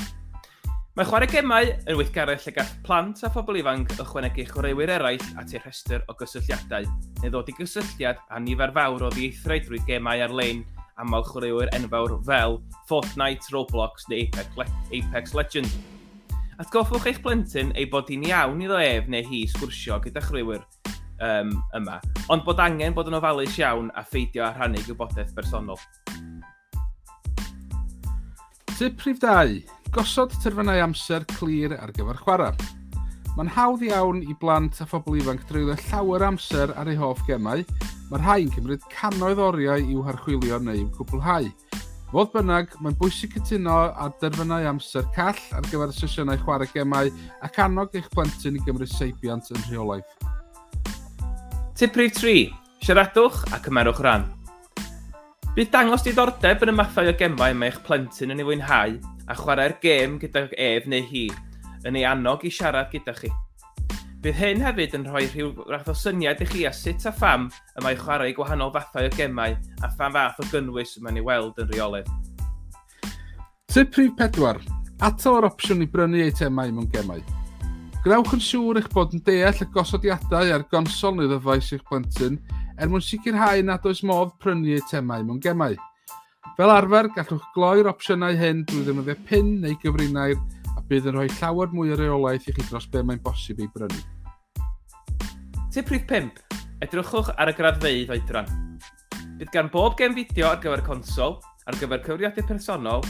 Mae 0.98 1.06
chwarae 1.06 1.28
gemau 1.30 1.68
yn 1.70 1.94
weithgarell 1.94 2.40
lle 2.42 2.52
gall 2.56 2.72
plant 2.82 3.20
a 3.22 3.28
phobl 3.30 3.60
ifanc 3.60 3.92
ychwanegu 3.94 4.42
chwaraewyr 4.48 4.90
eraill 4.96 5.22
at 5.38 5.52
eu 5.54 5.60
rhestr 5.62 6.02
o 6.10 6.16
gysylltiadau, 6.18 6.88
neu 7.20 7.30
ddod 7.30 7.52
i 7.52 7.54
gysylltiad 7.54 8.18
a 8.34 8.40
nifer 8.42 8.74
fawr 8.74 9.04
o 9.06 9.10
ddieithrau 9.14 9.62
drwy 9.62 9.78
gemau 9.86 10.24
ar-lein 10.26 10.64
aml 10.98 11.22
chwaraewyr 11.28 11.70
enfawr 11.78 12.16
fel 12.26 12.58
Fortnite, 12.90 13.46
Roblox 13.54 14.10
neu 14.10 14.24
Apex, 14.24 14.58
Le 14.58 14.66
Apex 14.98 15.38
Legends. 15.38 15.78
Atgoffwch 16.58 17.06
eich 17.12 17.22
plentyn 17.22 17.70
ei 17.78 17.86
bod 17.86 18.10
hi'n 18.10 18.26
iawn 18.32 18.66
iddo 18.66 18.82
ef 18.82 19.06
neu 19.06 19.22
hi 19.30 19.44
sgwrsio 19.54 20.00
gyda 20.02 20.24
chwaraewyr 20.26 20.66
um, 21.22 21.54
yma, 21.78 22.02
ond 22.26 22.42
bod 22.42 22.66
angen 22.66 22.98
bod 22.98 23.06
yn 23.06 23.20
ofalus 23.22 23.54
iawn 23.62 23.94
a 23.94 24.02
pheidio 24.02 24.48
a 24.48 24.50
rhannu 24.56 24.82
gwybodaeth 24.88 25.30
bersonol. 25.38 25.78
Tip 28.78 29.00
rhif 29.02 29.18
2. 29.18 29.64
Gosod 29.90 30.30
terfynau 30.38 30.78
amser 30.78 31.24
clir 31.32 31.72
ar 31.74 31.90
gyfer 31.96 32.20
chwarae. 32.22 32.52
Mae'n 33.34 33.50
hawdd 33.56 33.82
iawn 33.88 34.20
i 34.22 34.36
blant 34.38 34.78
a 34.78 34.86
phobl 34.86 35.16
ifanc 35.18 35.42
dreulio 35.48 35.74
llawer 35.88 36.22
amser 36.28 36.70
ar 36.78 36.86
eu 36.92 36.94
hoff 37.00 37.24
gemau. 37.26 37.64
Mae'r 38.12 38.22
rhai'n 38.22 38.54
cymryd 38.54 38.86
canoedd 38.92 39.42
oriau 39.42 39.82
i'w 39.82 40.06
harchwilio 40.06 40.60
neu 40.62 40.84
i'w 40.84 40.92
cwblhau. 40.94 41.50
Fodd 42.12 42.30
bynnag, 42.36 42.78
mae'n 42.78 43.00
bwysig 43.02 43.34
cytuno 43.34 43.80
a 43.90 44.12
derfynau 44.22 44.70
amser 44.70 45.10
call 45.18 45.42
ar 45.58 45.66
gyfer 45.72 45.90
y 45.90 45.98
sesiynau 45.98 46.38
chwarae 46.46 46.70
gemau 46.70 47.10
ac 47.42 47.62
annog 47.66 47.98
eich 47.98 48.06
plentyn 48.14 48.62
i 48.62 48.62
gymryd 48.62 48.94
seibiant 48.94 49.50
yn 49.56 49.70
rheolaeth. 49.72 50.14
Tip 51.74 51.98
rhif 51.98 52.14
3. 52.22 52.46
Siaradwch 52.78 53.42
a 53.50 53.58
cymerwch 53.58 54.06
ran. 54.06 54.37
Bydd 55.56 55.70
dangos 55.72 56.04
diddordeb 56.06 56.60
yn 56.62 56.70
y 56.70 56.74
mathau 56.76 57.08
o 57.10 57.12
gemau 57.18 57.54
mae 57.56 57.72
eich 57.72 57.78
plentyn 57.86 58.30
yn 58.34 58.42
ei 58.42 58.46
fwynhau 58.46 58.96
a 59.28 59.36
chwarae'r 59.38 59.74
gêm 59.82 60.18
gyda 60.22 60.44
ef 60.54 60.86
neu 60.86 61.02
hi 61.08 61.24
yn 61.88 61.98
ei 61.98 62.04
annog 62.06 62.44
i 62.46 62.52
siarad 62.52 62.92
gyda 62.92 63.14
chi. 63.16 63.30
Bydd 64.22 64.38
hyn 64.38 64.62
hefyd 64.62 64.94
yn 64.98 65.06
rhoi 65.08 65.24
rhyw 65.30 65.50
rath 65.70 65.90
o 65.90 65.94
syniad 65.94 66.44
i 66.44 66.48
chi 66.50 66.64
a 66.68 66.72
sut 66.74 67.06
a 67.06 67.12
pham 67.14 67.48
y 67.48 67.84
mae 67.84 67.98
chwarae 67.98 68.34
gwahanol 68.36 68.72
fathau 68.74 69.08
o 69.08 69.12
gemau 69.16 69.54
a 69.54 69.90
pham 69.96 70.14
fath 70.14 70.40
o 70.42 70.46
gynnwys 70.52 70.96
y 70.98 71.04
mae'n 71.04 71.20
ei 71.22 71.26
weld 71.26 71.58
yn 71.62 71.72
reoledd. 71.72 72.12
Tip 73.72 73.98
rhif 73.98 74.14
4. 74.18 74.62
Ato 75.06 75.34
o'r 75.38 75.46
opsiwn 75.46 75.84
i 75.84 75.90
brynu 75.90 76.22
eitemau 76.24 76.70
mewn 76.74 76.90
gemau. 76.94 77.22
Gwnewch 78.04 78.36
yn 78.36 78.42
siŵr 78.42 78.78
eich 78.82 78.88
bod 78.94 79.14
yn 79.14 79.22
deall 79.26 79.64
y 79.64 79.70
gosodiadau 79.74 80.54
a'r 80.54 80.66
gonsol 80.70 81.18
neu 81.18 81.30
ddyfais 81.30 81.72
eich 81.74 81.86
plentyn 81.86 82.38
er 82.78 82.90
mwyn 82.90 83.02
sicrhau 83.02 83.62
nad 83.66 83.86
oes 83.90 84.04
modd 84.06 84.36
prynu 84.42 84.76
eitemau 84.76 85.24
mewn 85.26 85.40
gemau. 85.42 85.74
Fel 86.58 86.72
arfer, 86.74 87.08
gallwch 87.14 87.48
gloi'r 87.54 87.90
opsiynau 87.90 88.36
hyn 88.38 88.64
drwy 88.66 88.84
ddefnyddio 88.86 89.16
pin 89.26 89.50
neu 89.62 89.74
gyfrinair 89.82 90.38
a 90.76 90.82
bydd 90.90 91.08
yn 91.10 91.18
rhoi 91.18 91.28
llawer 91.38 91.74
mwy 91.74 91.92
o 91.94 91.98
reolaeth 91.98 92.48
i 92.50 92.54
chi 92.54 92.66
dros 92.68 92.86
be 92.92 93.02
mae'n 93.02 93.22
bosib 93.24 93.62
ei 93.62 93.70
brynu. 93.74 94.02
Tip 95.74 95.90
rhif 95.92 96.06
5. 96.10 96.42
Edrychwch 96.86 97.32
ar 97.34 97.50
y 97.50 97.56
graddfeidd 97.58 98.12
oedran. 98.14 98.50
Bydd 99.38 99.50
gan 99.54 99.70
bob 99.74 99.98
gem 99.98 100.14
fideo 100.16 100.52
ar 100.52 100.62
gyfer 100.62 100.84
consol, 100.86 101.38
ar 101.66 101.78
gyfer 101.78 102.02
cyfrifiadau 102.06 102.46
personol, 102.48 103.02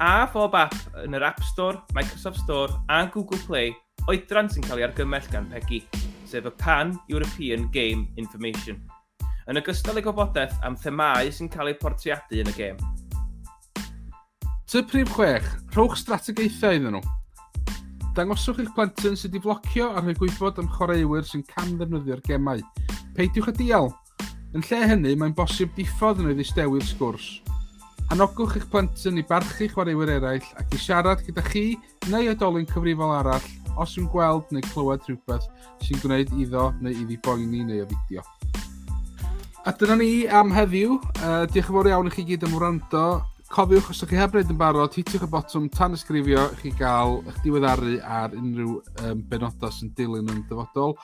a 0.00 0.26
phob 0.32 0.56
app 0.60 0.76
yn 1.04 1.16
yr 1.16 1.24
App 1.32 1.40
Store, 1.52 1.80
Microsoft 1.96 2.44
Store 2.44 2.80
a 2.92 3.04
Google 3.12 3.40
Play 3.48 3.72
oedran 4.08 4.52
sy'n 4.52 4.64
cael 4.68 4.84
ei 4.84 4.88
argymell 4.88 5.32
gan 5.32 5.48
PEGI, 5.52 5.80
sef 6.28 6.46
y 6.46 6.52
Pan 6.60 6.94
European 7.08 7.68
Game 7.72 8.06
Information 8.20 8.78
yn 9.46 9.60
ogystal 9.60 9.98
â 10.00 10.02
gwybodaeth 10.02 10.54
am 10.66 10.74
themau 10.82 11.28
sy'n 11.30 11.50
cael 11.52 11.70
eu 11.70 11.76
portreadu 11.78 12.40
yn 12.42 12.50
y 12.50 12.54
gêm. 12.56 12.80
Ty 14.66 14.82
prif 14.90 15.12
chwech, 15.14 15.46
rhowch 15.76 15.94
strategaethau 16.00 16.74
iddyn 16.74 16.96
nhw. 16.96 17.02
Dangoswch 18.16 18.58
eich 18.62 18.72
plentyn 18.74 19.14
sydd 19.14 19.36
wedi 19.36 19.44
flocio 19.44 19.92
a 19.92 20.02
rhoi 20.02 20.16
gwybod 20.18 20.58
am 20.58 20.70
chwaraewyr 20.74 21.28
sy'n 21.28 21.44
cam 21.52 21.76
ddefnyddio'r 21.78 22.24
gemau. 22.26 22.64
Peidiwch 23.14 23.52
y 23.52 23.54
dial. 23.60 23.92
Yn 24.56 24.64
lle 24.66 24.80
hynny, 24.90 25.12
mae'n 25.20 25.36
bosib 25.38 25.70
diffodd 25.78 26.24
yn 26.24 26.32
ei 26.34 26.48
stewi'r 26.48 26.86
sgwrs. 26.88 27.28
Hanogwch 28.10 28.56
eich 28.58 28.66
plentyn 28.72 29.22
i 29.22 29.24
barchu 29.30 29.70
chwaraewyr 29.70 30.16
eraill 30.16 30.50
ac 30.58 30.74
i 30.74 30.80
siarad 30.82 31.22
gyda 31.26 31.46
chi 31.46 31.64
neu 32.10 32.32
oedolyn 32.32 32.66
cyfrifol 32.72 33.14
arall 33.20 33.46
os 33.78 33.94
yw'n 34.00 34.10
gweld 34.10 34.50
neu 34.54 34.66
clywed 34.72 35.06
rhywbeth 35.06 35.46
sy'n 35.84 36.02
gwneud 36.02 36.34
iddo 36.40 36.72
neu 36.80 37.04
iddi 37.04 37.20
boeni 37.22 37.62
neu 37.68 37.84
o 37.84 37.88
fideo. 37.92 38.26
A 39.66 39.72
dyna 39.74 39.96
ni 39.98 40.28
am 40.30 40.52
heddiw. 40.54 40.92
Uh, 41.26 41.42
diolch 41.50 41.66
yn 41.72 41.74
fawr 41.74 41.88
iawn 41.90 42.06
i 42.06 42.10
chi 42.14 42.22
gyd 42.28 42.44
am 42.46 42.52
wrando. 42.54 43.00
Cofiwch, 43.50 43.88
os 43.90 43.98
ydych 43.98 44.12
chi 44.12 44.20
heb 44.20 44.36
wneud 44.36 44.52
yn 44.54 44.60
barod, 44.60 44.94
hitiwch 44.94 45.24
y 45.26 45.28
botwm 45.32 45.66
tan 45.74 45.96
ysgrifio 45.96 46.44
i 46.52 46.58
chi 46.60 46.70
gael 46.78 47.16
eich 47.26 47.40
diweddaru 47.42 47.96
ar 48.06 48.36
unrhyw 48.38 48.76
um, 48.76 49.24
benodau 49.26 49.74
sy'n 49.74 49.90
dilyn 49.98 50.30
yn 50.30 50.44
dyfodol. 50.46 50.94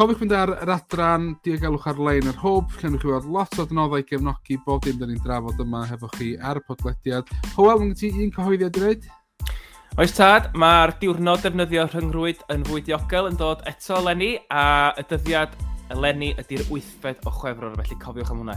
Cofiwch 0.00 0.24
mynd 0.24 0.34
ar 0.38 0.54
yr 0.54 0.74
adran, 0.78 1.28
diogelwch 1.44 1.92
ar-lein 1.92 2.32
yr 2.32 2.40
hwb, 2.40 2.72
lle 2.72 2.94
wnewch 2.94 3.04
chi 3.04 3.12
weld 3.12 3.30
lot 3.36 3.60
o 3.60 3.68
adnoddau 3.68 4.08
gefnogi 4.14 4.60
bob 4.64 4.88
dim 4.88 4.96
da 4.96 5.12
ni'n 5.12 5.20
drafod 5.28 5.60
yma 5.60 5.84
hefo 5.92 6.08
chi 6.16 6.32
ar 6.40 6.62
y 6.62 6.66
podlediad. 6.72 7.36
Hywel, 7.52 7.84
mwyn 7.84 7.96
ti 8.00 8.14
un 8.16 8.32
cyhoeddiad 8.32 8.80
i 8.80 8.86
wneud? 8.86 9.08
Oes 10.00 10.16
tad, 10.16 10.54
mae'r 10.56 10.96
diwrnod 11.02 11.44
defnyddio 11.44 11.84
rhyngrwyd 11.92 12.48
yn 12.54 12.64
fwy 12.64 12.86
diogel 12.88 13.28
yn 13.28 13.36
dod 13.36 13.68
eto 13.68 14.00
lenni 14.08 14.38
a 14.48 14.94
y 14.96 15.10
dyddiad 15.12 15.66
Eleni 15.88 16.34
ydy'r 16.36 16.66
wythfed 16.68 17.22
o 17.24 17.30
chwefror, 17.32 17.76
felly 17.80 17.96
cofiwch 18.02 18.32
am 18.34 18.42
hwnna. 18.42 18.56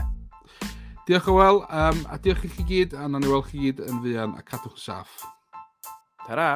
Diolch 1.08 1.30
o 1.32 1.36
wel, 1.38 1.62
um, 1.72 2.02
a 2.12 2.18
diolch 2.20 2.44
i 2.44 2.50
chi 2.52 2.66
gyd, 2.68 2.92
a 2.92 3.06
nawn 3.08 3.24
ni 3.24 3.30
weld 3.30 3.48
chi 3.48 3.62
gyd 3.62 3.80
yn 3.86 4.02
fuan, 4.04 4.34
a 4.36 4.44
cadwch 4.44 4.76
yn 4.76 4.82
saff. 4.82 5.22
Ta-ra! 6.26 6.50